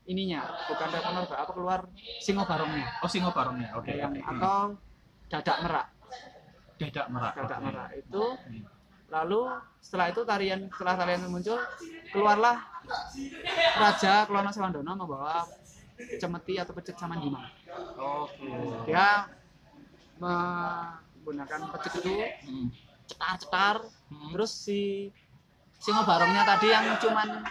[0.06, 1.80] ininya bukan Reok Ponorogo, apa keluar
[2.20, 3.72] Singo Barongnya, Oh Singo Barongnya.
[3.72, 3.96] Oke.
[3.96, 4.20] yang oke.
[4.36, 4.76] atau
[5.32, 5.88] Dadak Merak,
[6.76, 7.34] Dadak Merak.
[7.40, 7.66] Dadak oke.
[7.66, 8.24] Merak itu.
[8.36, 8.64] Hmm.
[9.08, 9.42] Lalu
[9.80, 11.60] setelah itu tarian setelah tarian muncul,
[12.12, 12.60] keluarlah
[13.78, 15.48] Raja Klono Sewandono membawa
[16.18, 17.48] cemeti atau pecet sama Dimas.
[18.92, 19.08] Dia
[20.20, 22.12] menggunakan pecuk itu
[22.44, 22.68] Hmm.
[23.08, 23.76] cetar-cetar
[24.12, 24.32] Hmm.
[24.36, 25.10] terus si
[25.76, 27.42] singo barongnya tadi yang cuman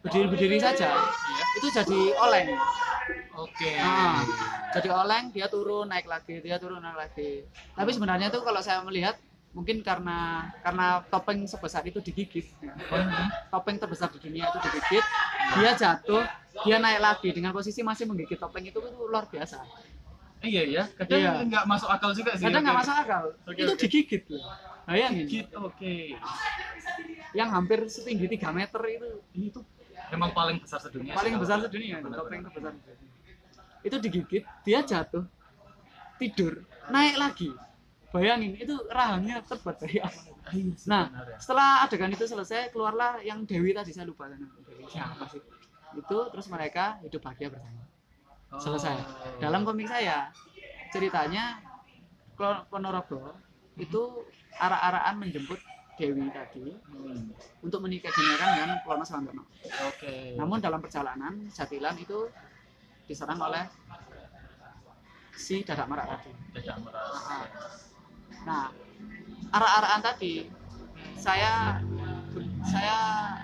[0.00, 1.44] berdiri-berdiri saja Iya.
[1.56, 2.48] itu jadi oleng
[3.34, 3.72] Oke.
[3.74, 4.20] Nah,
[4.70, 7.44] jadi oleng dia turun naik lagi dia turun naik lagi
[7.74, 9.16] tapi sebenarnya itu kalau saya melihat
[9.50, 13.28] mungkin karena karena topeng sebesar itu digigit Hmm.
[13.50, 15.04] topeng terbesar di dunia itu digigit
[15.56, 16.22] dia jatuh
[16.62, 19.58] dia naik lagi dengan posisi masih menggigit topeng itu itu luar biasa
[20.40, 20.84] Iya ya.
[20.94, 21.32] Kadang Iya.
[21.44, 22.44] nggak masuk akal juga sih.
[22.44, 23.80] kadang nggak masuk akal Oke, itu oke.
[23.80, 24.44] digigit loh
[24.82, 25.56] bayangin Gitu.
[25.56, 25.96] Oke.
[27.30, 29.60] yang hampir setinggi 3 meter itu Itu
[30.10, 31.12] Emang paling besar sedunia.
[31.12, 32.74] paling besar sedunia topeng terbesar
[33.80, 35.24] itu digigit dia jatuh
[36.16, 37.48] tidur naik lagi
[38.10, 41.36] bayangin itu rahangnya terbuat dari apa Ah, iya, Nah, sebenarnya.
[41.38, 45.38] setelah adegan itu selesai keluarlah yang Dewi tadi saya lupa Dewi siapa sih
[45.92, 47.86] itu terus mereka hidup bahagia bersama
[48.50, 48.58] Oh.
[48.58, 48.98] selesai
[49.38, 50.26] dalam komik saya
[50.90, 51.62] ceritanya
[52.66, 53.36] Ponorogo
[53.78, 54.26] itu
[54.58, 55.60] arah-arahan menjemput
[55.94, 57.30] Dewi tadi Hmm,
[57.60, 59.44] untuk menikah dinikan dengan Klono Sawandono
[59.86, 60.34] Oke.
[60.34, 62.26] namun dalam perjalanan Jatilan itu
[63.06, 63.68] diserang oleh
[65.36, 66.30] si Dadak Merak tadi
[66.80, 67.36] merasa.
[68.44, 68.66] nah
[69.52, 70.48] arah-arahan tadi
[71.20, 71.78] saya
[72.64, 72.96] saya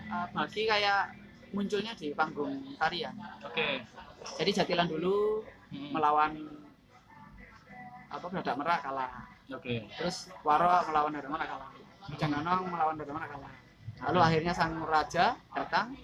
[0.08, 1.12] uh, bagi kayak
[1.52, 3.12] munculnya di panggung tarian
[3.44, 3.84] Oke.
[4.34, 6.32] Jadi Jatilan dulu Hmm, melawan
[8.06, 9.12] apa Dadak Merak kalah.
[9.50, 9.86] Oke.
[9.98, 11.70] terus Waro melawan Dadak Merak kalah.
[12.14, 13.52] Janganong melawan Dadak Merak kalah.
[14.06, 15.98] Lalu akhirnya sang raja datang.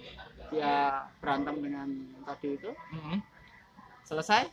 [0.50, 1.88] Dia berantem dengan
[2.26, 2.70] tadi itu.
[2.90, 3.22] Hmm,
[4.02, 4.50] selesai.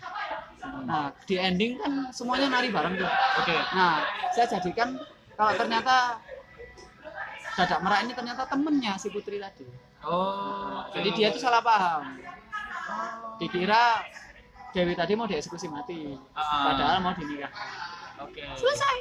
[0.59, 0.83] Hmm.
[0.83, 3.09] nah di ending kan semuanya nari bareng tuh.
[3.41, 3.55] Oke.
[3.73, 4.05] nah
[4.35, 4.93] saya jadikan
[5.33, 6.21] kalau ternyata
[7.57, 9.65] Dadak Merak ini ternyata temennya si Putri tadi.
[9.99, 10.87] Oh.
[10.95, 12.23] jadi dia tuh salah paham
[13.37, 14.03] dikira
[14.69, 16.69] Dewi tadi mau dieksekusi mati Ah.
[16.69, 17.67] padahal mau dinikahkan
[18.21, 18.43] Oke.
[18.53, 18.97] selesai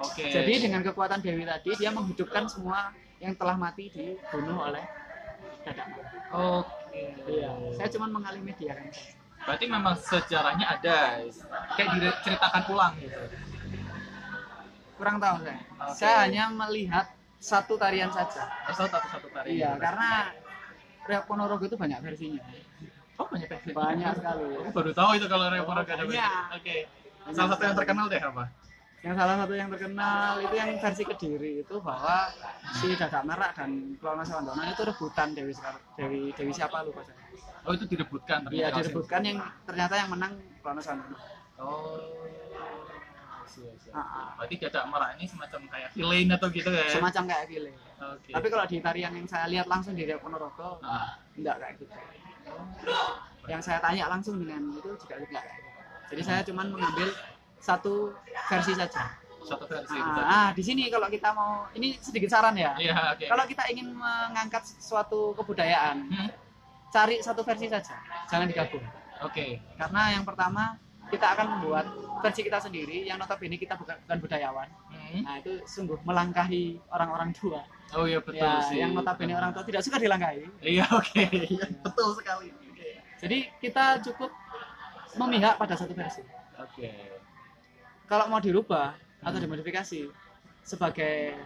[0.00, 0.24] Oke.
[0.26, 4.84] jadi dengan kekuatan Dewi tadi dia menghidupkan semua yang telah mati dibunuh oleh
[5.62, 5.86] Dadak
[6.30, 7.02] Oke.
[7.26, 8.88] iya saya cuma mengalami dia kan
[9.44, 11.20] Berarti memang sejarahnya ada,
[11.76, 13.20] kayak diceritakan ulang gitu.
[14.94, 15.92] kurang tahu saya Oke.
[15.92, 17.06] saya hanya melihat
[17.36, 19.58] satu tarian saja Asal satu-satu tari.
[19.58, 20.32] iya karena
[21.04, 22.40] Reok Ponorogo itu banyak versinya
[23.14, 23.70] Oh banyak versi.
[23.70, 26.02] banyak sekali Aku baru tahu itu kalau ada versi.
[26.08, 26.44] Banyak.
[26.52, 26.76] Oke.
[27.30, 28.44] Salah satu yang terkenal deh apa?
[29.04, 32.24] yang salah satu yang terkenal itu yang versi kediri itu bahwa
[32.72, 37.20] si Dadak Merak dan Klono Sawandono itu rebutan Dewi Sekar- Dewi Dewi siapa lupa saya
[37.68, 41.20] Oh itu direbutkan iya direbutkan yang ternyata yang menang Klono Sawandono
[41.54, 42.00] Oh.
[43.54, 43.92] Iya, iya.
[43.92, 44.28] Ah, ah.
[44.34, 46.88] Berarti Dadak Merah ini semacam kayak villain atau gitu ya?
[46.90, 48.30] semacam kayak gile Oke.
[48.32, 51.20] tapi kalau di tarian yang saya lihat langsung di Ponorogo Ah.
[51.36, 51.92] enggak kayak gitu
[53.44, 55.44] yang saya tanya langsung dengan itu juga tidak
[56.14, 57.08] jadi saya cuma mengambil
[57.60, 58.12] satu
[58.52, 59.04] versi saja.
[59.44, 62.72] Satu versi ah, ah, di sini kalau kita mau ini sedikit saran ya.
[62.80, 63.24] Iya, oke.
[63.28, 66.30] kalau kita ingin mengangkat suatu kebudayaan Hmm,
[66.92, 67.98] cari satu versi saja.
[68.28, 68.84] Jangan digabung.
[69.26, 69.58] Oke.
[69.80, 70.76] karena yang pertama
[71.08, 71.86] kita akan membuat
[72.20, 74.68] versi kita sendiri yang notabene kita bukan, bukan budayawan.
[74.90, 75.20] Hmm.
[75.22, 77.62] nah itu sungguh melangkahi orang-orang tua
[77.94, 78.78] Oh iya betul ya, sih.
[78.82, 81.24] yang notabene orang tua tidak suka dilangkahi Iya oke.
[81.46, 82.48] Iya, betul sekali.
[83.22, 84.30] Jadi kita cukup
[85.14, 86.20] memihak pada satu versi
[86.58, 86.90] Oke.
[88.04, 88.92] kalau mau dirubah
[89.22, 90.10] atau dimodifikasi
[90.60, 91.38] sebagai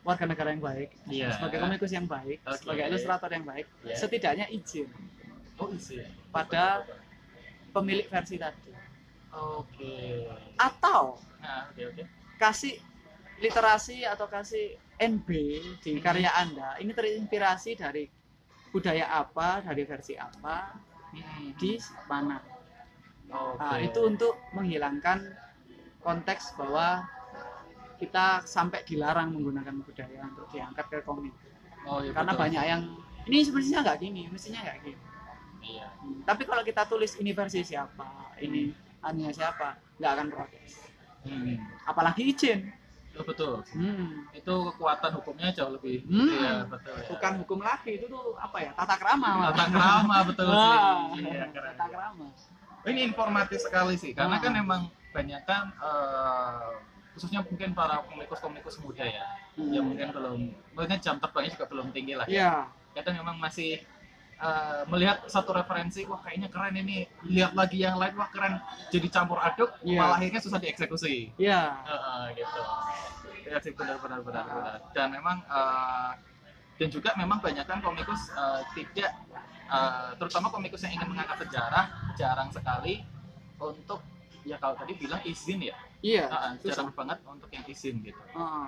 [0.00, 1.34] warga negara yang baik, Iya.
[1.34, 2.56] sebagai komikus yang baik, Oke.
[2.62, 3.96] sebagai ilustrator yang baik, Iya.
[4.00, 4.88] setidaknya izin
[5.60, 6.00] Oh isi.
[6.32, 6.84] pada
[7.70, 8.72] pemilik versi tadi.
[9.30, 10.24] Oke.
[10.56, 12.02] Atau Nah, oke oke.
[12.40, 12.80] kasih
[13.38, 15.28] literasi atau kasih NB
[15.84, 16.76] di karya Anda.
[16.80, 18.08] Ini terinspirasi dari
[18.72, 20.72] budaya apa, dari versi apa,
[21.16, 21.56] Hmm.
[21.56, 21.80] di
[22.10, 22.36] mana.
[23.32, 23.58] Oke.
[23.58, 25.32] Nah, itu untuk menghilangkan
[26.04, 27.08] konteks bahwa
[27.96, 31.32] kita sampai dilarang menggunakan budaya untuk diangkat ke komik.
[31.88, 32.12] Oh iya.
[32.12, 32.42] Karena betul.
[32.44, 32.82] banyak yang
[33.26, 35.00] ini mestinya nggak gini, mestinya nggak gini.
[35.66, 35.86] Iya.
[35.98, 38.70] Hmm, Tapi kalau kita tulis ini versi siapa, ini
[39.02, 40.72] anunya siapa, nggak akan protes.
[41.26, 41.56] Hmm.
[41.88, 42.60] Apalagi izin.
[43.16, 43.64] Oh, betul.
[43.72, 46.04] Hmm, Itu kekuatan hukumnya jauh lebih.
[46.04, 46.28] Hmm.
[46.28, 46.94] Iya betul.
[46.94, 47.08] Ya.
[47.08, 49.50] bukan hukum lagi itu tuh apa ya tata krama.
[49.52, 50.76] Tata krama betul sih.
[51.24, 51.74] Iya, keren.
[51.74, 52.26] tata krama.
[52.86, 54.42] Ini informatif sekali sih, karena Ah.
[54.42, 56.70] kan emang banyak kan eh,
[57.16, 59.24] khususnya mungkin para komikus-komikus muda ya,
[59.56, 59.72] Hmm.
[59.72, 60.38] yang mungkin belum,
[60.76, 62.28] mungkin jam terbangnya juga belum tinggi lah.
[62.28, 62.68] Iya.
[62.92, 63.80] Kadang memang masih
[64.36, 68.60] eh, melihat satu referensi, wah kayaknya keren ini, lihat lagi yang lain, wah keren,
[68.92, 70.00] jadi campur aduk, Iya.
[70.00, 71.32] malah akhirnya susah dieksekusi.
[71.40, 71.72] Iya.
[71.88, 72.60] Heeh, gitu.
[73.46, 74.74] Ya sih benar-benar benar benar.
[74.92, 76.10] Dan memang eh,
[76.76, 79.10] dan juga memang banyak kan komikus eh, tidak
[79.70, 81.86] eh, terutama komikus yang ingin mengangkat sejarah
[82.18, 83.00] jarang sekali
[83.56, 84.02] untuk
[84.44, 85.76] ya kalau tadi bilang izin ya.
[86.04, 86.28] Iya.
[86.60, 86.84] Susah.
[86.84, 88.20] jarang banget untuk yang izin gitu.
[88.36, 88.66] Heeh.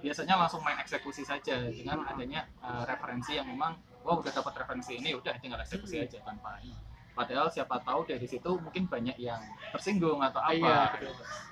[0.00, 4.92] Biasanya langsung main eksekusi saja dengan adanya eh, referensi yang memang wah udah dapat referensi
[4.94, 6.04] ini udah tinggal eksekusi Hmm.
[6.04, 6.76] aja tanpa ini.
[7.10, 10.54] Padahal siapa tahu dari situ mungkin banyak yang tersinggung atau apa.
[10.54, 10.78] Iya.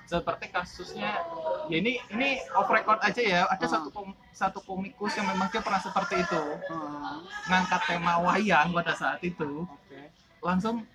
[0.03, 1.21] Seperti kasusnya
[1.67, 3.41] ya ini ini off record aja ya.
[3.45, 3.73] Ada Hmm.
[3.75, 7.15] satu kom- satu komikus yang memang dia pernah seperti itu Heeh.
[7.45, 9.99] ngangkat tema wayang pada saat itu Oke.
[10.39, 10.87] langsung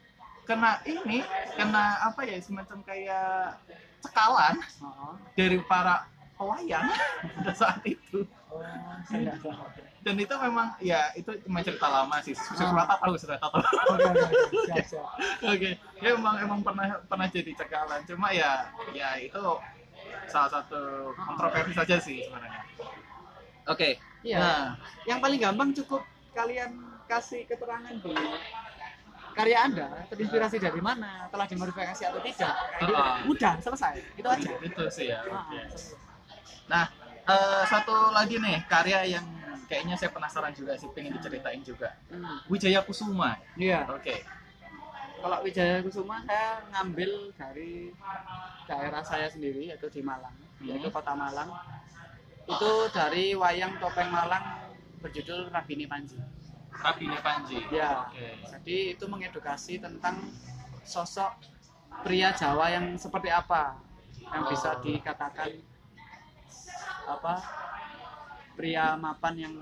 [0.43, 1.23] kena ini
[1.55, 3.61] kena apa ya semacam kayak
[4.01, 5.13] cekalan Heeh.
[5.37, 6.89] dari para pewayang
[7.37, 8.63] pada saat itu Oh.
[10.05, 13.65] Dan itu memang ya itu cuma cerita lama sih Surata tahu Surata tahu
[15.49, 15.71] Oke,
[16.05, 18.05] ya emang emang pernah pernah jadi cekalan.
[18.05, 19.41] Cuma ya ya itu
[20.29, 22.63] salah satu kontroversi saja sih sebenarnya.
[23.69, 23.97] Oke.
[24.25, 24.39] Iya.
[24.41, 24.65] Nah,
[25.09, 26.03] Yang paling gampang cukup
[26.37, 26.71] kalian
[27.09, 28.13] kasih keterangan di
[29.35, 32.55] karya Anda terinspirasi dari mana, telah dimodifikasi atau tidak.
[32.81, 33.19] Jadi, Ah.
[33.27, 33.99] mudah, selesai.
[34.15, 34.51] Itu aja.
[34.63, 35.21] itu sih ya.
[35.27, 35.61] Ah, Oke.
[35.75, 35.99] selesai.
[36.71, 36.85] Nah,
[37.29, 39.27] eh, satu lagi nih karya yang
[39.67, 41.93] kayaknya saya penasaran juga sih pengen diceritain juga.
[42.09, 42.41] Hmm.
[42.49, 43.37] Wijaya Kusuma.
[43.57, 43.89] Iya.
[43.91, 44.25] Oke.
[45.21, 47.93] Kalau Wijaya Kusuma saya ngambil dari
[48.69, 50.97] daerah saya sendiri yaitu di Malang, yaitu Hmm.
[50.97, 51.51] kota Malang.
[52.45, 54.45] Itu dari wayang topeng Malang
[55.01, 56.17] berjudul Rabini Panji.
[56.75, 57.59] Rabine Panji.
[57.73, 58.09] Ya.
[58.09, 58.37] Oke.
[58.53, 60.21] Jadi itu mengedukasi tentang
[60.85, 61.41] sosok
[62.05, 63.79] pria Jawa yang seperti apa
[64.21, 65.51] yang bisa dikatakan
[67.05, 67.35] apa
[68.55, 69.55] pria mapan yang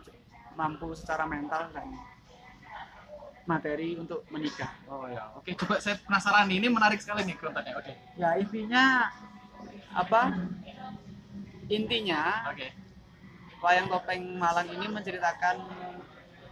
[0.57, 1.89] mampu secara mental dan
[3.49, 4.71] materi untuk menikah.
[4.87, 5.35] Oh ya.
[5.35, 6.63] Oke, coba saya penasaran nih.
[6.63, 7.75] Ini menarik sekali nih kontennya.
[7.75, 7.93] Oke.
[8.15, 9.11] Ya intinya
[9.93, 10.23] apa?
[11.67, 12.69] Intinya Oke.
[13.63, 15.57] wayang topeng Malang ini menceritakan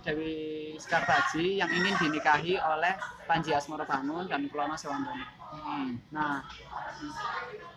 [0.01, 2.97] Dewi Sekartaji yang ingin dinikahi oleh
[3.29, 5.27] Panji Asmoro Bangun dan Kulono Sewandono.
[5.51, 6.01] Hmm.
[6.15, 6.41] Nah,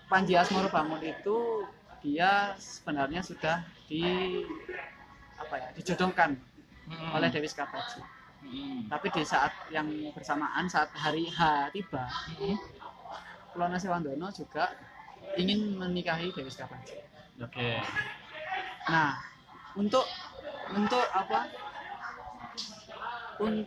[0.07, 1.67] Panji Asmoro Bangun itu
[2.03, 4.03] dia sebenarnya sudah di
[5.39, 6.35] apa ya dijodohkan
[6.83, 7.15] Hmm.
[7.15, 8.03] oleh Dewi Sekartaji.
[8.43, 8.91] Hmm.
[8.91, 12.03] Tapi di saat yang bersamaan saat hari H tiba,
[12.35, 12.59] Hmm.
[13.55, 14.67] Kulono Sewandono juga
[15.39, 16.99] ingin menikahi Dewi Sekartaji.
[17.39, 17.79] Oke.
[18.91, 19.15] Nah,
[19.79, 20.03] untuk
[20.75, 21.47] untuk apa?
[23.39, 23.63] Un,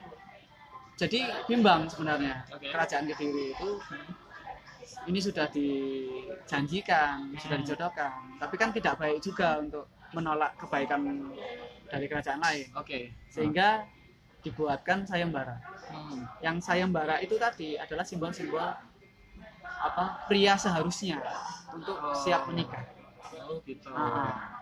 [0.94, 2.68] jadi bimbang sebenarnya Oke.
[2.68, 3.80] kerajaan Kediri itu
[5.06, 7.64] ini sudah dijanjikan, sudah Hmm.
[7.66, 11.02] dijodohkan, tapi kan tidak baik juga untuk menolak kebaikan
[11.86, 13.10] dari kerajaan lain, Oke.
[13.30, 13.86] sehingga
[14.42, 15.58] dibuatkan sayembara.
[15.90, 16.26] Hmm.
[16.42, 18.62] Yang sayembara itu tadi adalah simbol-simbol
[19.76, 21.20] apa pria seharusnya
[21.70, 22.14] untuk Oh.
[22.14, 22.82] siap menikah.
[23.46, 23.86] Oh gitu.
[23.94, 24.58] Ah,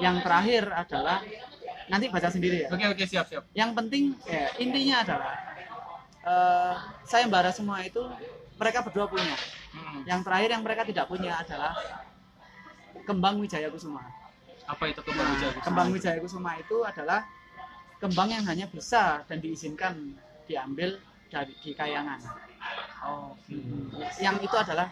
[0.00, 1.20] Yang terakhir adalah
[1.86, 2.68] nanti baca sendiri ya.
[2.72, 3.44] Oke oke siap siap.
[3.52, 5.34] Yang penting ya, intinya adalah
[6.24, 8.00] eh sayembara semua itu
[8.54, 9.34] mereka berdua punya.
[9.74, 10.00] Hmm.
[10.06, 11.72] Yang terakhir yang mereka tidak punya adalah
[13.04, 14.02] kembang Wijaya Kusuma.
[14.64, 15.64] Apa itu kembang Nah, Wijaya Kusuma?
[15.66, 17.20] kembang Wijaya Kusuma itu adalah
[17.98, 20.14] kembang yang hanya bisa dan diizinkan
[20.46, 22.20] diambil dari di kayangan.
[23.04, 23.54] Oh, oke.
[24.22, 24.88] Yang itu adalah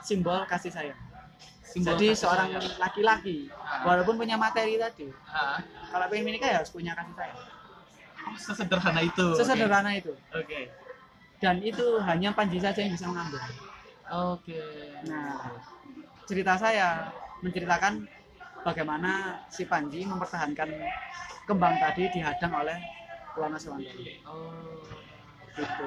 [0.00, 1.00] simbol kasih sayang.
[1.62, 3.48] Simbol Jadi kasih seorang laki-laki
[3.84, 7.40] walaupun punya materi tadi, Ah, kalau pengen menikah ya harus punya kasih sayang.
[8.22, 9.26] oh, sesederhana itu.
[9.34, 10.12] Sesederhana itu.
[10.32, 10.70] Oke.
[11.42, 13.42] Dan itu hanya Panji saja yang bisa mengambil.
[14.32, 14.62] Oke.
[15.10, 15.58] Nah,
[16.24, 17.10] cerita saya
[17.42, 18.06] menceritakan
[18.62, 20.70] bagaimana si Panji mempertahankan
[21.50, 22.78] kembang tadi dihadang oleh
[23.34, 24.02] Kulono Sewandono.
[24.30, 24.86] Oh.
[25.58, 25.86] Gitu.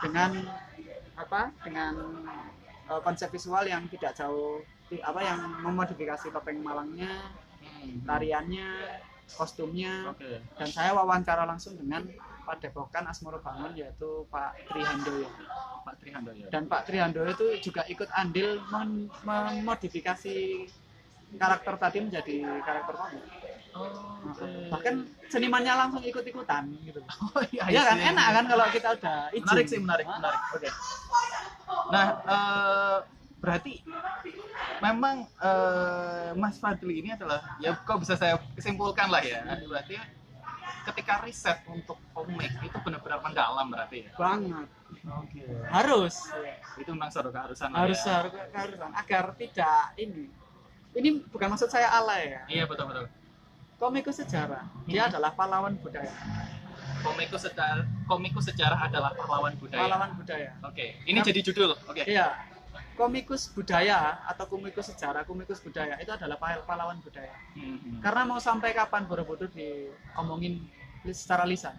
[0.00, 0.30] Dengan
[1.20, 1.52] apa?
[1.60, 1.92] Dengan
[2.88, 4.64] eh, konsep visual yang tidak jauh
[5.02, 7.36] apa yang memodifikasi topeng Malangnya,
[7.66, 8.02] Hmm.
[8.06, 8.68] tariannya,
[9.34, 10.38] kostumnya, Oke.
[10.54, 12.06] dan saya wawancara langsung dengan
[12.46, 15.26] Padepokan Asmoro Bangun yaitu Pak Trihandoyo.
[15.82, 16.46] Pak Trihandoyo.
[16.46, 18.62] dan Pak Trihandoyo itu juga ikut andil
[19.26, 20.36] memodifikasi
[21.34, 23.22] karakter tadi menjadi karakter komik.
[23.76, 24.24] Oh.
[24.72, 24.94] Bahkan
[25.28, 27.02] senimannya langsung ikut-ikutan gitu.
[27.36, 28.08] Oh, iya, Iya kan sih.
[28.08, 29.42] enak kan kalau kita udah izin.
[29.44, 30.40] Menarik sih, menarik, menarik.
[30.54, 30.68] Oke.
[31.92, 32.96] Nah, eh,
[33.46, 33.78] berarti
[34.82, 39.46] memang eh, Mas Fadli ini adalah ya kok bisa saya simpulkan lah ya.
[39.62, 39.94] Berarti
[40.86, 44.10] ketika riset untuk komik itu benar-benar mendalam berarti ya.
[44.18, 44.66] Banget.
[45.06, 45.42] Oke.
[45.70, 46.14] Harus.
[46.74, 48.22] Itu memang suatu keharusan Harus ya.
[48.22, 50.26] harus keharusan agar tidak ini.
[50.96, 52.42] Ini bukan maksud saya alay ya.
[52.50, 53.06] Iya betul betul.
[53.76, 54.64] Komikus sejarah.
[54.88, 55.10] Dia Hmm.
[55.12, 56.08] adalah pahlawan budaya.
[57.04, 59.84] Komikus sejarah, komikus sejarah adalah pahlawan budaya.
[59.84, 60.50] Pahlawan budaya.
[60.64, 61.76] Oke, ini jadi judul.
[61.86, 62.02] Oke.
[62.02, 62.55] Iya.
[62.96, 67.36] Komikus budaya atau komikus sejarah, komikus budaya itu adalah pah- pahlawan budaya.
[67.52, 68.00] Hmm.
[68.00, 70.64] Karena mau sampai kapan Borobudur diomongin
[71.12, 71.76] secara lisan?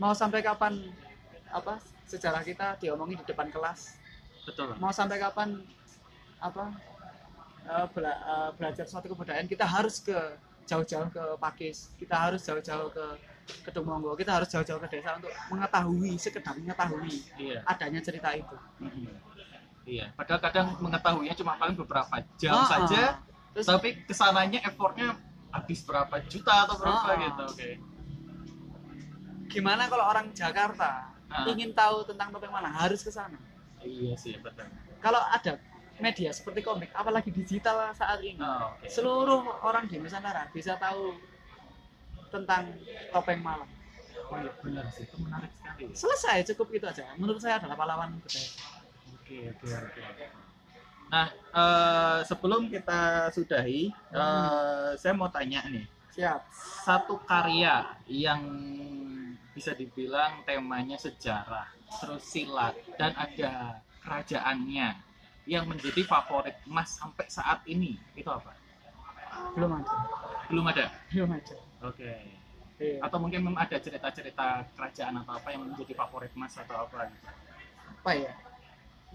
[0.00, 0.80] Mau sampai kapan
[1.52, 1.76] apa
[2.08, 4.00] sejarah kita diomongin di depan kelas?
[4.48, 4.72] Betul.
[4.80, 5.60] Mau sampai kapan
[6.40, 6.72] apa
[7.68, 10.16] eh, bela- eh, belajar suatu kebudayaan kita harus ke
[10.64, 13.04] jauh-jauh ke Pakis, kita harus jauh-jauh ke
[13.64, 17.64] Kedungmonggo, kita harus jauh-jauh ke desa untuk mengetahui, sekedar mengetahui Iya.
[17.64, 18.56] adanya cerita itu.
[18.80, 19.27] Mhm.
[19.88, 20.06] Iya.
[20.12, 23.12] Padahal kadang mengetahuinya cuma paling beberapa jam Ah, saja, ah.
[23.56, 25.16] Terus tapi ke sananya effortnya
[25.48, 27.16] habis berapa juta atau berapa Ah.
[27.18, 27.44] gitu.
[27.48, 27.70] Oke.
[29.48, 31.48] gimana kalau orang Jakarta Ah.
[31.48, 33.40] ingin tahu tentang topeng Malang harus ke sana.
[33.80, 34.68] Iya sih betul.
[35.00, 35.56] Kalau ada
[35.96, 38.36] media seperti komik, apalagi digital saat ini.
[38.38, 38.84] Oh, oke.
[38.86, 41.16] Seluruh orang di Nusantara bisa tahu
[42.28, 42.76] tentang
[43.08, 43.64] topeng malam.
[44.28, 45.88] Oh iya benar sih, itu menarik sekali.
[45.96, 47.08] Selesai, cukup itu aja.
[47.16, 48.48] Menurut saya adalah pahlawan budaya.
[49.28, 50.24] Oke oke oke.
[51.12, 55.84] Nah eh, sebelum kita sudahi, eh, saya mau tanya nih,
[56.16, 56.40] Siap.
[56.88, 58.40] satu karya yang
[59.52, 61.68] bisa dibilang temanya sejarah,
[62.00, 64.96] terus silat dan ada kerajaannya
[65.44, 68.56] yang menjadi favorit Mas sampai saat ini itu apa?
[69.52, 69.96] Belum ada.
[70.48, 70.84] Belum ada.
[71.12, 71.56] Belum ada.
[71.84, 72.12] Oke.
[72.80, 73.04] Iya.
[73.04, 77.12] Atau mungkin memang ada cerita-cerita kerajaan atau apa yang menjadi favorit Mas atau apa?
[77.88, 78.32] apa ya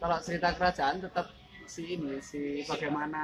[0.02, 1.26] kalau cerita kerajaan tetap
[1.74, 3.22] si ini si bagaimana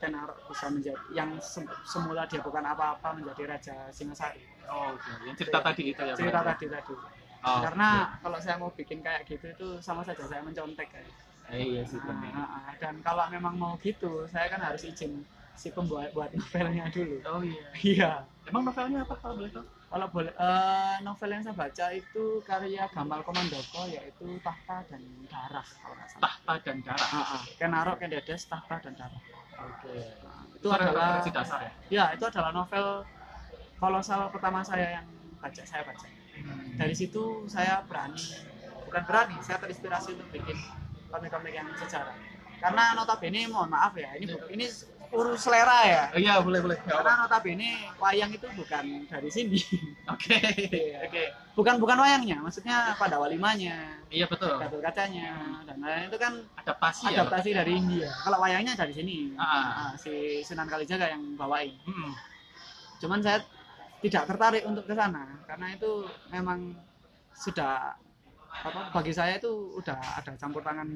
[0.00, 5.10] Tenarok bisa menjadi yang sem- semula dia bukan apa-apa menjadi raja Singasari Oh, oke.
[5.24, 6.12] Yang cerita tadi itu ya.
[6.12, 6.66] cerita berarti?
[6.68, 6.94] tadi tadi
[7.38, 7.88] Oh, karena
[8.20, 11.06] kalau saya mau bikin kayak gitu itu sama saja saya mencontek kayak
[11.48, 12.28] Eh, iya sih benar.
[12.36, 12.72] Ah, ah, ah.
[12.76, 15.24] dan kalau memang mau gitu saya kan harus izin
[15.56, 17.68] si pembuat buat novelnya dulu Oh iya.
[17.80, 18.10] iya
[18.44, 19.64] Emang novelnya apa kalau boleh tahu?
[19.88, 25.00] Kalau boleh eh, novel yang saya baca itu karya Gamal Komandoko yaitu Tahta dan
[25.32, 27.08] Darah kalau nggak salah Tahta dan Darah.
[27.08, 27.42] Ah, ah.
[27.56, 29.22] Kenarok Kendedes Tahta dan Darah
[29.58, 29.96] Oke.
[30.60, 31.72] itu adalah referensi dasar ya.
[31.88, 33.02] ya itu adalah novel
[33.80, 35.06] kolosal pertama saya yang
[35.40, 36.06] baca saya baca
[36.78, 38.22] dari situ saya berani
[38.86, 40.58] bukan berani saya terinspirasi untuk bikin
[41.10, 42.14] komik-komik yang sejarah
[42.58, 44.66] karena notabene mohon maaf ya ini ini
[45.08, 46.76] urus selera ya Oh, iya, boleh boleh.
[46.80, 49.60] Karena notabene wayang itu bukan dari sini
[50.12, 50.36] Oke.
[51.04, 51.22] Oke.
[51.52, 54.56] bukan bukan wayangnya maksudnya pada walimanya Iya betul.
[54.56, 57.24] gatot kacanya dan lain itu kan Adaptasi ya.
[57.24, 59.90] adaptasi dari India kalau wayangnya dari sini Ah.
[59.90, 62.12] Ah, si Sunan Kalijaga yang bawain Hmm.
[62.98, 63.40] cuman saya
[63.98, 65.90] tidak tertarik untuk ke sana karena itu
[66.28, 66.70] memang
[67.34, 67.94] sudah
[68.48, 70.86] apa bagi saya itu udah ada campur tangan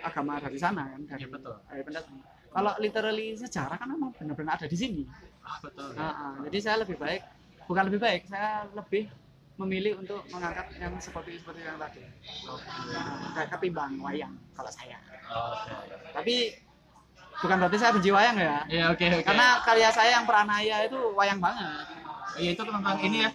[0.00, 1.54] agama dari sana kan dari, Iya, betul.
[1.66, 2.16] dari pendatang.
[2.48, 5.02] Kalau literally sejarah kan memang benar-benar ada di sini
[5.40, 5.90] Ah, betul.
[5.96, 6.32] Ah, ah.
[6.44, 7.22] jadi saya lebih baik
[7.64, 9.08] bukan lebih baik saya lebih
[9.56, 12.04] memilih untuk mengangkat yang seperti seperti yang tadi
[12.88, 14.96] Nah, kayak ketimbang wayang kalau saya
[15.28, 15.72] Oke.
[16.12, 16.34] tapi
[17.38, 19.24] bukan berarti saya benci wayang ya Iya, oke oke.
[19.24, 21.86] karena karya saya yang peranaya itu wayang banget
[22.36, 23.30] Iya itu tentang ini ya.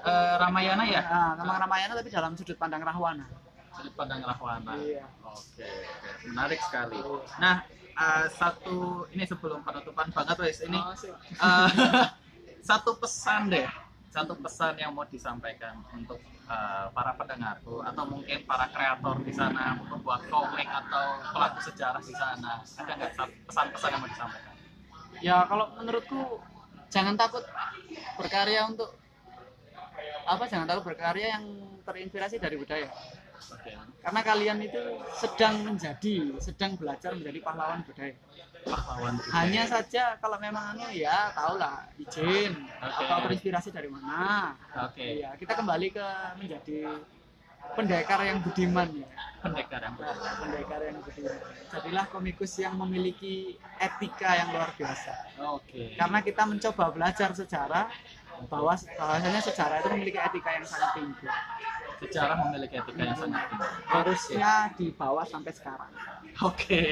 [0.00, 1.02] eh, Ramayana ya.
[1.02, 3.24] nah, tentang Ramayana tapi dalam sudut pandang Rahwana
[3.70, 4.74] Sudut pandang Rahwana.
[4.76, 5.06] Iya.
[5.22, 6.26] Oke, oke.
[6.26, 6.98] menarik sekali.
[7.38, 7.62] Nah,
[7.94, 11.70] eh, satu ini sebelum penutupan banget wes ini eh,
[12.68, 13.68] satu pesan deh,
[14.12, 19.80] satu pesan yang mau disampaikan untuk eh, para pendengarku atau mungkin para kreator di sana
[19.80, 22.60] membuat komik atau pelaku sejarah di sana.
[22.62, 23.12] Ada nggak
[23.48, 24.50] pesan-pesan yang mau disampaikan?
[25.20, 26.40] ya kalau menurutku
[26.88, 27.44] jangan takut
[28.16, 28.96] berkarya untuk
[30.24, 31.44] apa jangan takut berkarya yang
[31.84, 32.88] terinspirasi dari budaya
[34.00, 34.82] karena kalian itu
[35.16, 38.14] sedang menjadi sedang belajar menjadi pahlawan budaya
[38.64, 39.32] pahlawan budaya.
[39.40, 43.04] hanya saja kalau memang anu ya tahulah izin Oke.
[43.04, 44.52] atau terinspirasi dari mana
[44.88, 46.06] Oke, Iya, kita kembali ke
[46.38, 46.80] menjadi
[47.76, 49.08] pendekar yang budiman ya.
[49.40, 50.16] pendekar yang benar.
[50.42, 51.38] pendekar yang budiman.
[51.70, 55.12] Jadilah komikus yang memiliki etika yang luar biasa.
[55.54, 55.94] Oke.
[55.96, 57.86] Karena kita mencoba belajar sejarah
[58.48, 61.28] bahwa bahwasanya sejarah itu memiliki etika yang sangat tinggi.
[62.00, 63.68] Sejarah memiliki etika yang sangat tinggi.
[63.84, 65.90] Harusnya dibawa sampai sekarang.
[66.40, 66.84] Oke.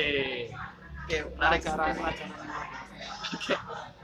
[1.08, 2.24] Oke, menarik Pelajaran sekali.
[3.28, 3.54] Oke,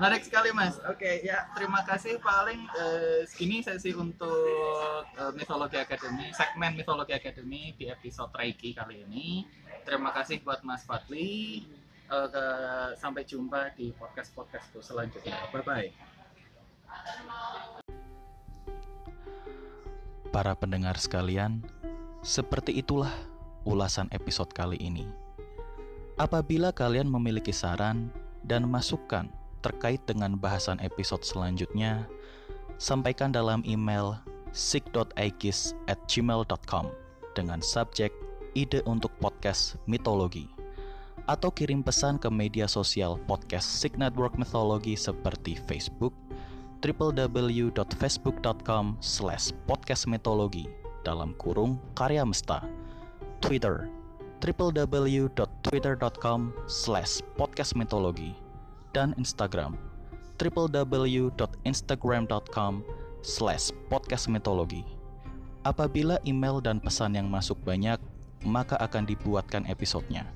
[0.01, 0.75] menarik sekali Mas.
[0.89, 2.17] Oke, ya terima kasih.
[2.17, 9.05] Paling eh, segini sesi untuk eh, Mythology Academy, segmen Mythology Academy di episode Reiki kali
[9.05, 9.45] ini.
[9.85, 11.69] Terima kasih buat Mas Fadli.
[12.09, 15.37] Eh, ke- sampai jumpa di podcast podcastku selanjutnya.
[15.53, 15.89] Bye bye.
[20.35, 21.63] Para pendengar sekalian,
[22.27, 23.15] seperti itulah
[23.63, 25.07] ulasan episode kali ini.
[26.19, 28.11] Apabila kalian memiliki saran
[28.43, 29.31] dan masukan
[29.63, 32.11] terkait dengan bahasan episode selanjutnya,
[32.83, 34.19] sampaikan dalam email
[34.51, 36.91] sig.aikis at gmail.com
[37.39, 38.11] dengan subjek
[38.59, 40.51] ide untuk podcast mitologi
[41.31, 46.13] atau kirim pesan ke media sosial podcast Sig Network Mythology seperti Facebook,
[46.85, 50.69] www.facebook.com slash podcastmetologi
[51.01, 52.61] dalam kurung karya mesta
[53.41, 53.89] Twitter
[54.45, 58.37] www.twitter.com slash podcastmetologi
[58.93, 59.81] dan Instagram
[60.37, 62.85] www.instagram.com
[63.25, 64.85] slash podcastmetologi
[65.65, 67.97] Apabila email dan pesan yang masuk banyak,
[68.45, 70.29] maka akan dibuatkan episodenya.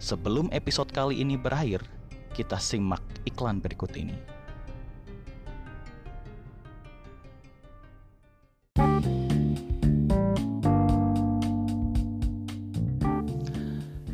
[0.00, 1.84] Sebelum episode kali ini berakhir,
[2.32, 4.39] kita simak iklan berikut ini.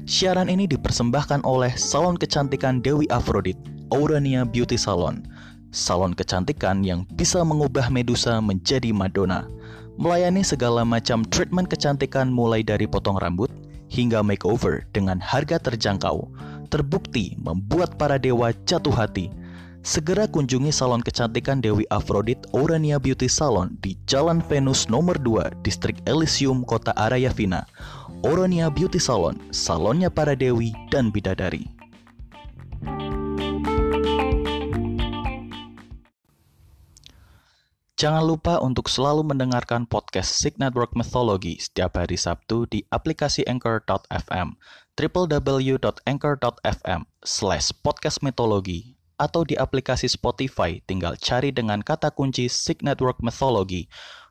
[0.06, 3.58] Siaran ini dipersembahkan oleh Salon Kecantikan Dewi Afrodit,
[3.90, 5.26] Aurania Beauty Salon.
[5.74, 9.50] Salon kecantikan yang bisa mengubah Medusa menjadi Madonna.
[9.98, 13.50] Melayani segala macam treatment kecantikan mulai dari potong rambut
[13.90, 16.30] hingga makeover dengan harga terjangkau.
[16.70, 19.26] Terbukti membuat para dewa jatuh hati.
[19.82, 25.98] Segera kunjungi salon kecantikan Dewi Afrodit Aurania Beauty Salon di Jalan Venus nomor 2, Distrik
[26.06, 27.66] Elysium, Kota Arayavina.
[28.26, 31.70] Oronia Beauty Salon, salonnya para dewi dan bidadari.
[37.94, 44.58] Jangan lupa untuk selalu mendengarkan podcast Sig Network Mythology setiap hari Sabtu di aplikasi Anchor.fm,
[44.98, 53.22] www.anchor.fm slash podcast mythology, atau di aplikasi Spotify tinggal cari dengan kata kunci Sig Network
[53.22, 53.86] Mythology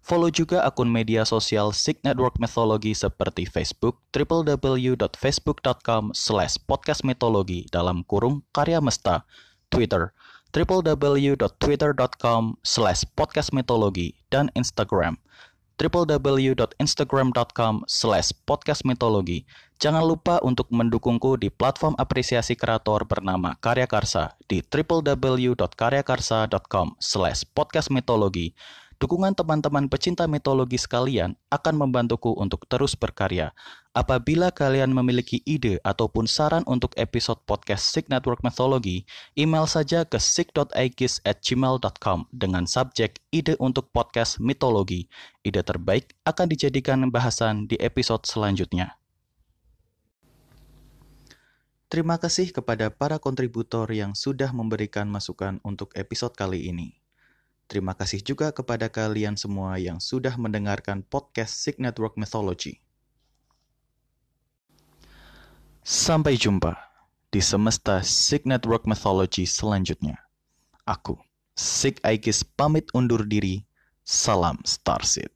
[0.06, 8.45] Follow juga akun media sosial Sig Network Mythology seperti Facebook www.facebook.com slash podcastmetologi dalam kurung
[8.53, 9.26] karya mesta,
[9.74, 10.14] Twitter
[10.53, 15.18] www.twitter.com slash podcastmetologi dan Instagram
[15.76, 19.43] www.instagram.com slash podcastmetologi.
[19.76, 28.56] Jangan lupa untuk mendukungku di platform apresiasi kreator bernama Karya Karsa di www.karyakarsa.com slash podcastmetologi.
[28.96, 33.52] Dukungan teman-teman pecinta mitologi sekalian akan membantuku untuk terus berkarya.
[33.91, 39.04] Apabila kalian memiliki ide ataupun saran untuk episode podcast Sig Network Mythology,
[39.36, 45.12] email saja ke sig.aikis@gmail.com dengan subjek ide untuk podcast mitologi.
[45.43, 48.96] Ide terbaik akan dijadikan bahasan di episode selanjutnya.
[51.91, 57.05] Terima kasih kepada para kontributor yang sudah memberikan masukan untuk episode kali ini.
[57.66, 62.86] Terima kasih juga kepada kalian semua yang sudah mendengarkan podcast Sig Network Mythology.
[65.82, 66.78] Sampai jumpa
[67.34, 70.22] di semesta Sig Network Mythology selanjutnya.
[70.86, 71.18] Aku,
[71.57, 73.66] Sig Aegis pamit undur diri.
[74.05, 75.34] Salam Starseed.